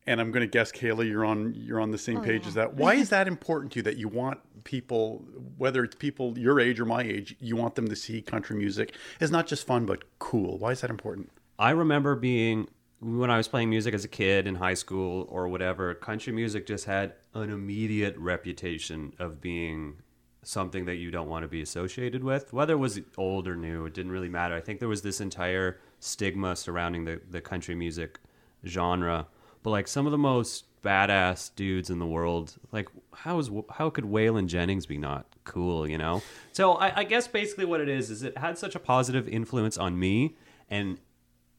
And 0.07 0.21
I'm 0.21 0.33
going 0.33 0.41
to 0.41 0.51
guess, 0.51 0.73
Kayla, 0.73 1.09
you're 1.09 1.25
on 1.25 1.55
you're 1.55 1.81
on 1.81 1.91
the 1.91 1.99
same 1.99 2.19
oh, 2.19 2.23
page 2.23 2.47
as 2.47 2.55
that. 2.55 2.75
Why 2.75 2.95
is 2.95 3.11
that 3.11 3.29
important 3.29 3.73
to 3.73 3.79
you? 3.81 3.83
That 3.83 3.97
you 3.97 4.09
want 4.09 4.41
people, 4.65 5.25
whether 5.59 5.85
it's 5.85 5.95
people 5.95 6.39
your 6.39 6.59
age 6.59 6.81
or 6.81 6.87
my 6.87 7.03
age, 7.03 7.37
you 7.39 7.55
want 7.55 7.75
them 7.75 7.89
to 7.89 7.97
see 7.97 8.23
country 8.23 8.57
music 8.57 8.95
as 9.21 9.31
not 9.31 9.47
just 9.47 9.67
fun 9.67 9.85
but 9.85 10.05
cool. 10.19 10.59
Why 10.59 10.73
is 10.73 10.81
that 10.81 10.91
important? 10.91 11.31
I 11.59 11.71
remember 11.71 12.17
being 12.17 12.69
when 13.01 13.31
I 13.31 13.37
was 13.37 13.49
playing 13.49 13.71
music 13.71 13.95
as 13.95 14.05
a 14.05 14.09
kid 14.09 14.47
in 14.47 14.57
high 14.57 14.75
school 14.75 15.27
or 15.31 15.49
whatever. 15.49 15.95
Country 15.95 16.33
music 16.33 16.67
just 16.67 16.87
had 16.87 17.15
an 17.35 17.51
immediate 17.51 18.17
reputation 18.17 19.13
of 19.19 19.41
being 19.41 19.97
something 20.43 20.87
that 20.87 20.97
you 20.97 21.11
don't 21.11 21.29
want 21.29 21.43
to 21.43 21.49
be 21.49 21.61
associated 21.61 22.25
with, 22.25 22.53
whether 22.53 22.75
it 22.75 22.79
was 22.79 23.01
old 23.17 23.47
or 23.47 23.57
new. 23.57 23.87
It 23.87 23.95
didn't 23.95 24.13
really 24.13 24.29
matter. 24.29 24.55
I 24.55 24.61
think 24.61 24.81
there 24.81 24.89
was 24.89 25.03
this 25.03 25.21
entire 25.21 25.79
stigma 26.01 26.57
surrounding 26.57 27.05
the 27.05 27.21
the 27.31 27.41
country 27.41 27.75
music 27.75 28.19
genre. 28.67 29.27
But 29.63 29.71
like 29.71 29.89
some 29.89 30.07
of 30.07 30.13
the 30.13 30.19
most 30.19 30.65
badass 30.83 31.55
dudes 31.55 31.91
in 31.91 31.99
the 31.99 32.07
world, 32.07 32.57
like 32.73 32.89
how 33.15 33.39
is 33.39 33.51
how 33.71 33.91
could 33.91 34.05
Waylon 34.05 34.47
Jennings 34.47 34.87
be 34.87 34.99
not 34.99 35.27
cool? 35.45 35.89
You 35.89 35.99
know. 35.99 36.23
So 36.53 36.73
I, 36.73 37.01
I 37.01 37.05
guess 37.05 37.29
basically 37.29 37.67
what 37.67 37.81
it 37.81 37.89
is 37.89 38.11
is 38.11 38.23
it 38.23 38.37
had 38.37 38.59
such 38.59 38.75
a 38.75 38.81
positive 38.81 39.29
influence 39.29 39.79
on 39.79 39.99
me, 39.99 40.37
and 40.69 40.99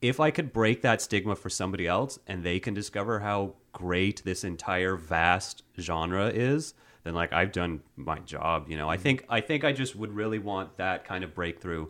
if 0.02 0.20
I 0.20 0.32
could 0.32 0.52
break 0.52 0.82
that 0.82 1.02
stigma 1.02 1.36
for 1.36 1.50
somebody 1.50 1.88
else 1.88 2.20
and 2.26 2.44
they 2.44 2.60
can 2.60 2.74
discover 2.74 3.20
how 3.20 3.54
great 3.72 4.24
this 4.26 4.44
entire 4.44 4.96
vast 4.96 5.62
genre 5.80 6.28
is, 6.30 6.74
then 7.04 7.14
like 7.14 7.32
I've 7.32 7.52
done 7.52 7.82
my 7.96 8.18
job, 8.20 8.68
you 8.68 8.78
know. 8.78 8.90
I 8.90 8.96
mm-hmm. 8.96 9.04
think 9.04 9.26
I 9.30 9.42
think 9.42 9.64
I 9.64 9.72
just 9.72 9.96
would 9.96 10.14
really 10.14 10.40
want 10.40 10.78
that 10.78 11.06
kind 11.06 11.24
of 11.24 11.36
breakthrough 11.36 11.88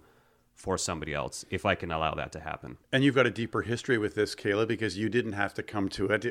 for 0.62 0.78
somebody 0.78 1.14
else 1.14 1.44
if 1.50 1.66
I 1.66 1.76
can 1.76 1.92
allow 1.92 2.14
that 2.14 2.32
to 2.34 2.40
happen. 2.40 2.78
And 2.92 3.04
you've 3.04 3.16
got 3.16 3.26
a 3.26 3.32
deeper 3.32 3.64
history 3.64 3.98
with 3.98 4.14
this, 4.14 4.36
Kayla, 4.36 4.68
because 4.68 4.98
you 4.98 5.10
didn't 5.10 5.34
have 5.34 5.54
to 5.56 5.64
come 5.64 5.90
to 5.90 6.06
it. 6.06 6.22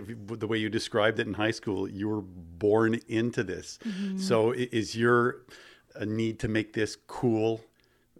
The 0.41 0.47
way 0.47 0.59
you 0.59 0.69
described 0.69 1.19
it 1.19 1.27
in 1.27 1.35
high 1.35 1.51
school, 1.51 1.89
you 1.89 2.09
were 2.09 2.23
born 2.23 3.01
into 3.09 3.43
this. 3.43 3.79
So 4.17 4.53
is 4.53 4.95
your 4.95 5.43
uh, 6.01 6.05
need 6.05 6.39
to 6.41 6.49
make 6.49 6.73
this 6.75 6.97
cool 7.09 7.61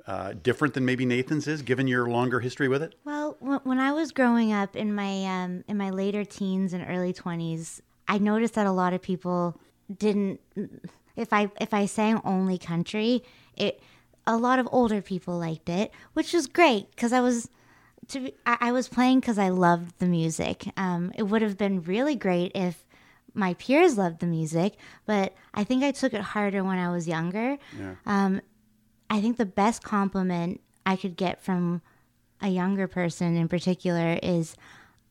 uh, 0.07 0.33
different 0.43 0.75
than 0.75 0.85
maybe 0.85 1.07
Nathan's 1.07 1.47
is, 1.47 1.63
given 1.63 1.87
your 1.87 2.09
longer 2.09 2.41
history 2.41 2.69
with 2.69 2.83
it? 2.83 2.97
Well, 3.05 3.37
when 3.41 3.79
I 3.79 3.93
was 3.93 4.11
growing 4.11 4.53
up 4.53 4.75
in 4.75 4.95
my 4.95 5.25
um, 5.27 5.63
in 5.69 5.77
my 5.77 5.91
later 5.91 6.25
teens 6.25 6.73
and 6.73 6.85
early 6.89 7.13
twenties, 7.13 7.81
I 8.09 8.19
noticed 8.19 8.55
that 8.55 8.67
a 8.67 8.73
lot 8.73 8.93
of 8.93 9.01
people 9.01 9.61
didn't. 9.97 10.41
If 11.15 11.33
I 11.33 11.51
if 11.61 11.73
I 11.73 11.87
sang 11.87 12.21
only 12.25 12.59
country, 12.59 13.23
it 13.57 13.81
a 14.31 14.37
lot 14.37 14.59
of 14.59 14.69
older 14.71 15.03
people 15.03 15.39
liked 15.39 15.69
it, 15.69 15.91
which 16.13 16.33
was 16.33 16.47
great 16.47 16.91
because 16.91 17.13
I 17.13 17.21
was 17.21 17.49
to 18.09 18.21
be, 18.21 18.35
I, 18.47 18.57
I 18.69 18.73
was 18.73 18.89
playing 18.89 19.21
because 19.21 19.39
I 19.39 19.49
loved 19.49 19.99
the 19.99 20.07
music. 20.07 20.65
Um, 20.77 21.13
it 21.17 21.25
would 21.25 21.43
have 21.43 21.59
been 21.59 21.83
really 21.83 22.15
great 22.15 22.53
if 22.55 22.87
my 23.35 23.55
peers 23.55 23.99
loved 23.99 24.21
the 24.21 24.27
music, 24.27 24.75
but 25.07 25.35
I 25.55 25.65
think 25.65 25.83
I 25.83 25.91
took 25.93 26.15
it 26.15 26.21
harder 26.21 26.63
when 26.65 26.79
I 26.79 26.91
was 26.91 27.07
younger. 27.09 27.59
Um, 28.07 28.41
I 29.09 29.21
think 29.21 29.37
the 29.37 29.47
best 29.47 29.83
compliment 29.83 30.61
I 30.87 30.97
could 30.97 31.17
get 31.17 31.43
from 31.43 31.83
a 32.41 32.49
younger 32.49 32.87
person 32.89 33.37
in 33.37 33.49
particular 33.49 34.19
is 34.23 34.57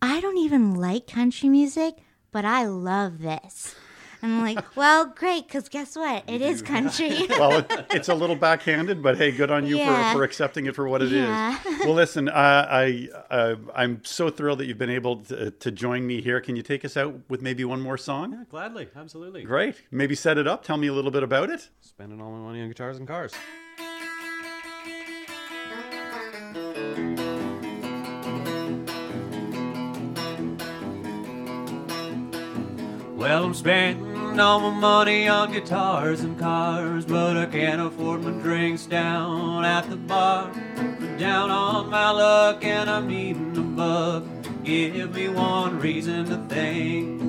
I 0.01 0.19
don't 0.21 0.37
even 0.37 0.75
like 0.75 1.07
country 1.07 1.49
music, 1.49 1.97
but 2.31 2.45
I 2.45 2.65
love 2.65 3.19
this. 3.19 3.75
And 4.21 4.33
I'm 4.33 4.41
like, 4.55 4.75
well, 4.75 5.05
great, 5.15 5.47
because 5.47 5.69
guess 5.69 5.95
what? 5.95 6.23
It 6.27 6.41
is 6.41 6.61
country. 6.61 7.25
well, 7.29 7.59
it, 7.59 7.85
it's 7.91 8.09
a 8.09 8.13
little 8.15 8.35
backhanded, 8.35 9.01
but 9.01 9.17
hey, 9.17 9.31
good 9.31 9.49
on 9.49 9.65
you 9.65 9.77
Yeah. 9.77 10.11
for, 10.11 10.19
for 10.19 10.23
accepting 10.23 10.65
it 10.65 10.75
for 10.75 10.87
what 10.87 11.01
it 11.01 11.13
is. 11.13 11.27
Yeah. 11.27 11.57
Well, 11.79 11.93
listen, 11.93 12.27
uh, 12.27 12.67
I 12.69 13.07
uh, 13.31 13.55
I'm 13.73 14.03
so 14.03 14.29
thrilled 14.29 14.59
that 14.59 14.65
you've 14.65 14.77
been 14.77 14.89
able 14.89 15.17
to, 15.23 15.49
to 15.51 15.71
join 15.71 16.05
me 16.05 16.21
here. 16.21 16.41
Can 16.41 16.57
you 16.57 16.61
take 16.61 16.83
us 16.83 16.97
out 16.97 17.15
with 17.29 17.41
maybe 17.41 17.63
one 17.63 17.79
more 17.79 17.97
song? 17.97 18.33
Yeah, 18.33 18.43
gladly, 18.49 18.89
absolutely. 18.95 19.43
Great. 19.43 19.75
Maybe 19.89 20.13
set 20.13 20.37
it 20.37 20.45
up. 20.45 20.63
Tell 20.63 20.77
me 20.77 20.87
a 20.87 20.93
little 20.93 21.09
bit 21.09 21.23
about 21.23 21.49
it. 21.49 21.69
Spending 21.79 22.21
all 22.21 22.31
my 22.31 22.39
money 22.39 22.61
on 22.61 22.67
guitars 22.67 22.97
and 22.97 23.07
cars. 23.07 23.33
Well, 33.15 33.43
I'm 33.43 33.53
spending 33.53 34.08
all 34.41 34.59
my 34.59 34.69
money 34.69 35.27
on 35.27 35.51
guitars 35.51 36.21
and 36.21 36.37
cars, 36.39 37.05
but 37.05 37.35
I 37.35 37.45
can't 37.45 37.81
afford 37.81 38.23
my 38.23 38.31
drinks 38.31 38.85
down 38.85 39.65
at 39.65 39.89
the 39.89 39.97
bar. 39.97 40.51
I'm 40.77 41.17
down 41.17 41.51
on 41.51 41.89
my 41.89 42.11
luck 42.11 42.63
and 42.63 42.89
I'm 42.89 43.07
needing 43.07 43.57
a 43.57 43.61
buck. 43.61 44.23
Give 44.63 45.13
me 45.13 45.29
one 45.29 45.79
reason 45.79 46.25
to 46.25 46.37
think. 46.47 47.21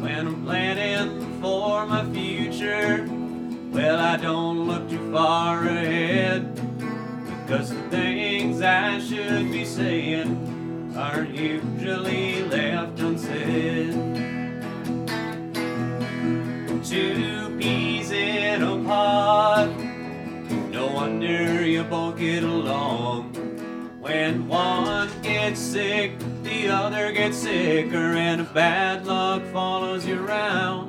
When 0.00 0.26
I'm 0.26 0.44
planning 0.44 1.40
for 1.42 1.86
my 1.86 2.04
future, 2.12 3.06
well, 3.72 3.98
I 3.98 4.16
don't 4.16 4.66
look 4.66 4.88
too 4.88 5.12
far 5.12 5.64
ahead. 5.64 6.54
Because 7.44 7.70
the 7.70 7.82
things 7.90 8.62
I 8.62 9.00
should 9.00 9.50
be 9.50 9.64
saying 9.64 10.57
are 10.98 11.22
usually 11.22 12.42
left 12.42 12.98
unsaid. 12.98 13.92
Two 16.84 17.56
peas 17.56 18.10
in 18.10 18.62
a 18.64 18.82
pod, 18.82 19.70
no 20.72 20.88
wonder 20.92 21.64
you 21.64 21.84
both 21.84 22.18
get 22.18 22.42
along. 22.42 23.32
When 24.00 24.48
one 24.48 25.08
gets 25.22 25.60
sick, 25.60 26.18
the 26.42 26.66
other 26.68 27.12
gets 27.12 27.38
sicker, 27.38 28.14
and 28.14 28.52
bad 28.52 29.06
luck 29.06 29.44
follows 29.52 30.04
you 30.04 30.18
around, 30.24 30.87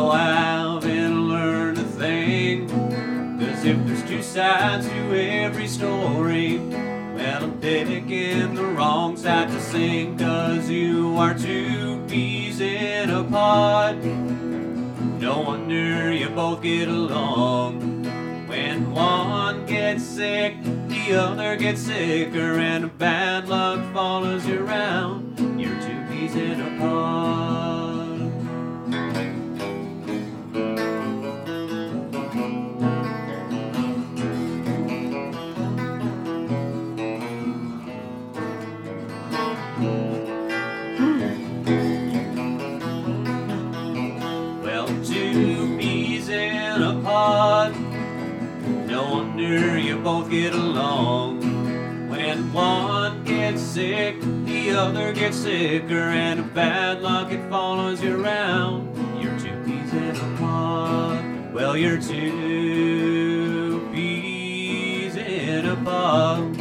No, 0.00 0.12
I 0.12 0.32
haven't 0.32 1.28
learned 1.28 1.76
a 1.76 1.84
thing. 1.84 2.66
Cause 3.38 3.66
if 3.66 3.76
there's 3.86 4.02
two 4.04 4.22
sides 4.22 4.88
to 4.88 5.20
every 5.20 5.68
story, 5.68 6.56
well, 6.56 7.44
I'm 7.44 7.60
picking 7.60 8.54
the 8.54 8.64
wrong 8.64 9.18
side 9.18 9.48
to 9.48 9.60
sing. 9.60 10.16
Cause 10.16 10.70
you 10.70 11.18
are 11.18 11.34
two 11.34 12.02
peas 12.08 12.62
in 12.62 13.10
a 13.10 13.22
pod. 13.24 14.02
No 15.20 15.42
wonder 15.42 16.10
you 16.10 16.30
both 16.30 16.62
get 16.62 16.88
along. 16.88 18.04
When 18.48 18.92
one 18.92 19.66
gets 19.66 20.02
sick, 20.02 20.54
the 20.88 21.12
other 21.12 21.56
gets 21.56 21.82
sicker, 21.82 22.58
and 22.58 22.96
bad 22.96 23.50
luck 23.50 23.92
follows 23.92 24.46
you 24.46 24.64
around, 24.64 25.60
you're 25.60 25.78
two 25.82 26.00
peas 26.08 26.34
in 26.36 26.58
a 26.58 26.78
pod. 26.78 27.69
Sick, 53.80 54.20
the 54.44 54.70
other 54.72 55.10
gets 55.14 55.38
sicker, 55.38 55.94
and 55.94 56.40
if 56.40 56.52
bad 56.52 57.00
luck 57.00 57.32
it 57.32 57.48
follows 57.48 58.02
you 58.02 58.22
around, 58.22 58.94
you're 59.18 59.38
two 59.38 59.58
peas 59.64 59.94
in 59.94 60.16
a 60.16 60.36
pod. 60.36 61.54
Well, 61.54 61.78
you're 61.78 61.98
two 61.98 63.88
peas 63.90 65.16
in 65.16 65.64
a 65.64 65.76
pod. 65.76 66.58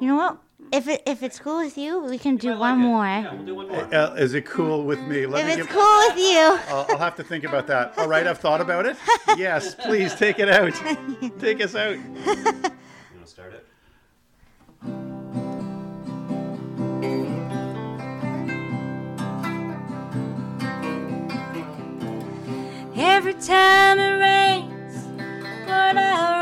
you 0.00 0.08
know 0.08 0.16
what? 0.16 0.38
If 0.76 0.88
it 0.88 1.02
if 1.06 1.22
it's 1.22 1.38
cool 1.38 1.58
with 1.58 1.78
you, 1.78 2.00
we 2.00 2.18
can 2.18 2.36
do 2.36 2.56
one 2.58 2.78
more. 2.78 3.04
Yeah, 3.06 3.32
we'll 3.32 3.46
do 3.46 3.54
one 3.54 3.68
more. 3.68 3.94
Uh, 3.94 4.14
is 4.14 4.34
it 4.34 4.44
cool 4.44 4.82
with 4.84 4.98
me? 5.02 5.24
Let 5.24 5.42
If 5.42 5.46
me 5.46 5.52
it's 5.52 5.62
give- 5.62 5.70
cool 5.70 5.98
with 6.08 6.18
you. 6.18 6.58
I'll, 6.74 6.86
I'll 6.88 6.98
have 6.98 7.14
to 7.16 7.22
think 7.22 7.44
about 7.44 7.68
that. 7.68 7.96
All 7.96 8.08
right, 8.08 8.26
I've 8.26 8.38
thought 8.38 8.60
about 8.60 8.84
it. 8.84 8.96
Yes, 9.36 9.74
please 9.76 10.14
take 10.16 10.38
it 10.40 10.48
out. 10.48 10.72
Take 11.38 11.60
us 11.62 11.74
out. 11.76 11.96
You 11.96 12.02
want 12.26 12.74
to 13.22 13.26
start 13.26 13.54
it? 13.54 13.64
Every 22.96 23.34
time 23.34 23.98
it 23.98 24.18
rains, 24.20 25.06
Lord, 25.66 25.96
I 25.96 26.33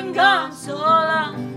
you've 0.00 0.06
been 0.06 0.14
gone 0.14 0.52
so 0.52 0.76
long. 0.76 1.49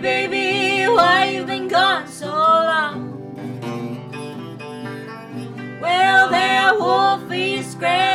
Baby, 0.00 0.86
why 0.88 1.26
you've 1.26 1.46
been 1.46 1.68
gone 1.68 2.08
so 2.08 2.26
long. 2.26 3.12
Well, 5.80 6.30
there 6.30 6.62
are 6.62 6.74
wolfy 6.74 7.62
scratches 7.62 8.11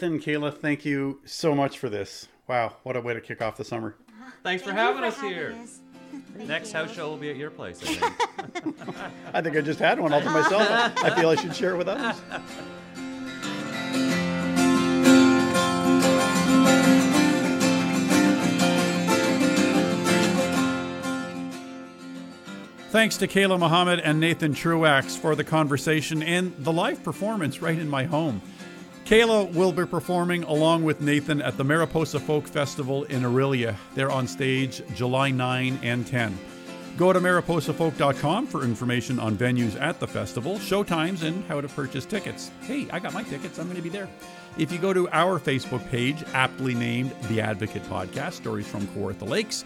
Nathan, 0.00 0.18
Kayla, 0.18 0.56
thank 0.56 0.86
you 0.86 1.20
so 1.26 1.54
much 1.54 1.78
for 1.78 1.90
this. 1.90 2.26
Wow, 2.48 2.76
what 2.84 2.96
a 2.96 3.02
way 3.02 3.12
to 3.12 3.20
kick 3.20 3.42
off 3.42 3.58
the 3.58 3.66
summer. 3.66 3.96
Thanks 4.42 4.62
for 4.62 4.70
Thank 4.70 4.78
you 4.78 4.84
having 4.86 5.02
for 5.02 5.06
us 5.08 5.16
having 5.16 5.30
here. 5.30 5.58
us. 5.62 5.80
Next 6.48 6.72
house 6.72 6.90
show 6.90 7.10
will 7.10 7.18
be 7.18 7.28
at 7.28 7.36
your 7.36 7.50
place, 7.50 7.82
I 7.82 7.86
think. 7.86 8.78
I 9.34 9.42
think 9.42 9.58
I 9.58 9.60
just 9.60 9.78
had 9.78 10.00
one 10.00 10.14
all 10.14 10.22
to 10.22 10.30
myself. 10.30 10.66
I 11.04 11.14
feel 11.14 11.28
I 11.28 11.34
should 11.34 11.54
share 11.54 11.74
it 11.74 11.76
with 11.76 11.88
others. 11.88 12.18
Thanks 22.88 23.18
to 23.18 23.28
Kayla 23.28 23.58
Mahomed 23.58 24.00
and 24.02 24.18
Nathan 24.18 24.54
Truax 24.54 25.14
for 25.14 25.36
the 25.36 25.44
conversation 25.44 26.22
and 26.22 26.56
the 26.56 26.72
live 26.72 27.02
performance 27.04 27.60
right 27.60 27.78
in 27.78 27.90
my 27.90 28.04
home. 28.04 28.40
Kayla 29.10 29.52
will 29.54 29.72
be 29.72 29.84
performing 29.84 30.44
along 30.44 30.84
with 30.84 31.00
Nathan 31.00 31.42
at 31.42 31.56
the 31.56 31.64
Mariposa 31.64 32.20
Folk 32.20 32.46
Festival 32.46 33.02
in 33.06 33.22
Orillia. 33.22 33.74
They're 33.96 34.08
on 34.08 34.28
stage 34.28 34.82
July 34.94 35.32
9 35.32 35.80
and 35.82 36.06
10. 36.06 36.38
Go 36.96 37.12
to 37.12 37.18
mariposafolk.com 37.18 38.46
for 38.46 38.62
information 38.62 39.18
on 39.18 39.36
venues 39.36 39.76
at 39.80 39.98
the 39.98 40.06
festival, 40.06 40.58
showtimes, 40.58 41.24
and 41.24 41.42
how 41.46 41.60
to 41.60 41.66
purchase 41.66 42.06
tickets. 42.06 42.52
Hey, 42.60 42.86
I 42.92 43.00
got 43.00 43.12
my 43.12 43.24
tickets. 43.24 43.58
I'm 43.58 43.64
going 43.64 43.74
to 43.74 43.82
be 43.82 43.88
there. 43.88 44.08
If 44.56 44.70
you 44.70 44.78
go 44.78 44.92
to 44.92 45.08
our 45.08 45.40
Facebook 45.40 45.84
page, 45.90 46.22
aptly 46.32 46.76
named 46.76 47.10
The 47.22 47.40
Advocate 47.40 47.82
Podcast, 47.86 48.34
Stories 48.34 48.68
from 48.68 48.86
Kawartha 48.86 49.28
Lakes, 49.28 49.64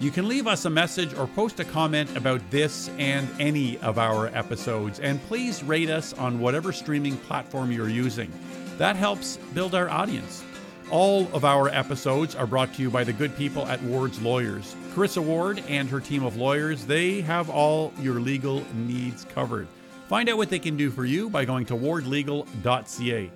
you 0.00 0.10
can 0.10 0.28
leave 0.28 0.46
us 0.46 0.66
a 0.66 0.70
message 0.70 1.14
or 1.14 1.28
post 1.28 1.60
a 1.60 1.64
comment 1.64 2.14
about 2.14 2.42
this 2.50 2.90
and 2.98 3.26
any 3.40 3.78
of 3.78 3.96
our 3.96 4.26
episodes. 4.36 5.00
And 5.00 5.18
please 5.28 5.62
rate 5.62 5.88
us 5.88 6.12
on 6.12 6.40
whatever 6.40 6.72
streaming 6.72 7.16
platform 7.16 7.72
you're 7.72 7.88
using. 7.88 8.30
That 8.78 8.96
helps 8.96 9.36
build 9.54 9.74
our 9.74 9.88
audience. 9.88 10.44
All 10.90 11.28
of 11.32 11.44
our 11.44 11.68
episodes 11.68 12.34
are 12.34 12.46
brought 12.46 12.74
to 12.74 12.82
you 12.82 12.90
by 12.90 13.04
the 13.04 13.12
good 13.12 13.36
people 13.36 13.66
at 13.66 13.82
Ward's 13.82 14.20
Lawyers. 14.20 14.76
Carissa 14.94 15.22
Ward 15.22 15.62
and 15.68 15.88
her 15.88 16.00
team 16.00 16.24
of 16.24 16.36
lawyers, 16.36 16.84
they 16.84 17.22
have 17.22 17.48
all 17.48 17.92
your 17.98 18.20
legal 18.20 18.62
needs 18.74 19.24
covered. 19.24 19.66
Find 20.08 20.28
out 20.28 20.36
what 20.36 20.50
they 20.50 20.58
can 20.58 20.76
do 20.76 20.90
for 20.90 21.06
you 21.06 21.30
by 21.30 21.46
going 21.46 21.64
to 21.66 21.74
wardlegal.ca. 21.74 23.30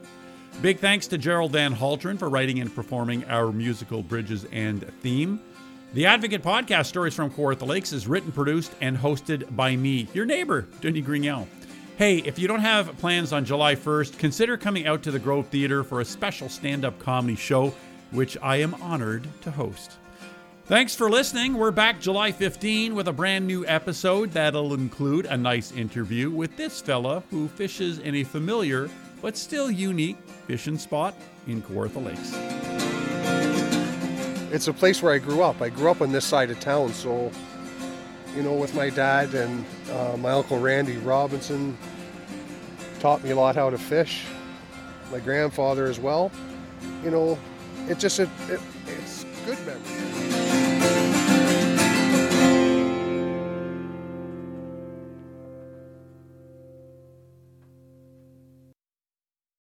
Big 0.60 0.78
thanks 0.78 1.06
to 1.06 1.18
Gerald 1.18 1.52
Van 1.52 1.74
Haltern 1.74 2.18
for 2.18 2.28
writing 2.28 2.60
and 2.60 2.74
performing 2.74 3.24
our 3.26 3.52
musical 3.52 4.02
Bridges 4.02 4.46
and 4.52 4.86
theme. 5.00 5.40
The 5.94 6.06
Advocate 6.06 6.42
Podcast, 6.42 6.86
Stories 6.86 7.14
from 7.14 7.30
Kawartha 7.30 7.66
Lakes, 7.66 7.92
is 7.92 8.06
written, 8.06 8.32
produced, 8.32 8.72
and 8.80 8.98
hosted 8.98 9.54
by 9.56 9.76
me, 9.76 10.08
your 10.12 10.26
neighbor, 10.26 10.66
Denny 10.80 11.02
Grignell. 11.02 11.46
Hey, 11.96 12.18
if 12.18 12.38
you 12.38 12.46
don't 12.46 12.60
have 12.60 12.94
plans 12.98 13.32
on 13.32 13.46
July 13.46 13.74
1st, 13.74 14.18
consider 14.18 14.58
coming 14.58 14.86
out 14.86 15.02
to 15.04 15.10
the 15.10 15.18
Grove 15.18 15.46
Theater 15.46 15.82
for 15.82 16.02
a 16.02 16.04
special 16.04 16.50
stand 16.50 16.84
up 16.84 16.98
comedy 16.98 17.36
show, 17.36 17.72
which 18.10 18.36
I 18.42 18.56
am 18.56 18.74
honored 18.82 19.26
to 19.40 19.50
host. 19.50 19.92
Thanks 20.66 20.94
for 20.94 21.08
listening. 21.08 21.54
We're 21.54 21.70
back 21.70 21.98
July 21.98 22.32
15 22.32 22.94
with 22.94 23.08
a 23.08 23.14
brand 23.14 23.46
new 23.46 23.64
episode 23.64 24.32
that'll 24.32 24.74
include 24.74 25.24
a 25.24 25.38
nice 25.38 25.72
interview 25.72 26.28
with 26.28 26.54
this 26.58 26.82
fella 26.82 27.22
who 27.30 27.48
fishes 27.48 27.98
in 28.00 28.16
a 28.16 28.24
familiar 28.24 28.90
but 29.22 29.34
still 29.34 29.70
unique 29.70 30.18
fishing 30.46 30.76
spot 30.76 31.14
in 31.46 31.62
Kawartha 31.62 32.04
Lakes. 32.04 32.34
it's 34.52 34.68
a 34.68 34.72
place 34.74 35.02
where 35.02 35.14
I 35.14 35.18
grew 35.18 35.42
up. 35.42 35.62
I 35.62 35.70
grew 35.70 35.90
up 35.90 36.02
on 36.02 36.12
this 36.12 36.26
side 36.26 36.50
of 36.50 36.60
town, 36.60 36.92
so 36.92 37.32
you 38.36 38.42
know, 38.42 38.52
with 38.52 38.74
my 38.74 38.90
dad 38.90 39.34
and 39.34 39.64
uh, 39.90 40.16
my 40.18 40.32
uncle 40.32 40.58
Randy 40.58 40.98
Robinson 40.98 41.76
taught 43.00 43.24
me 43.24 43.30
a 43.30 43.36
lot 43.36 43.56
how 43.56 43.70
to 43.70 43.78
fish. 43.78 44.26
My 45.10 45.20
grandfather 45.20 45.86
as 45.86 45.98
well. 45.98 46.30
You 47.02 47.10
know, 47.10 47.38
it 47.88 47.98
just 47.98 48.20
it, 48.20 48.28
it 48.48 48.60
it's 48.86 49.24
good 49.46 49.58
memories. 49.66 49.95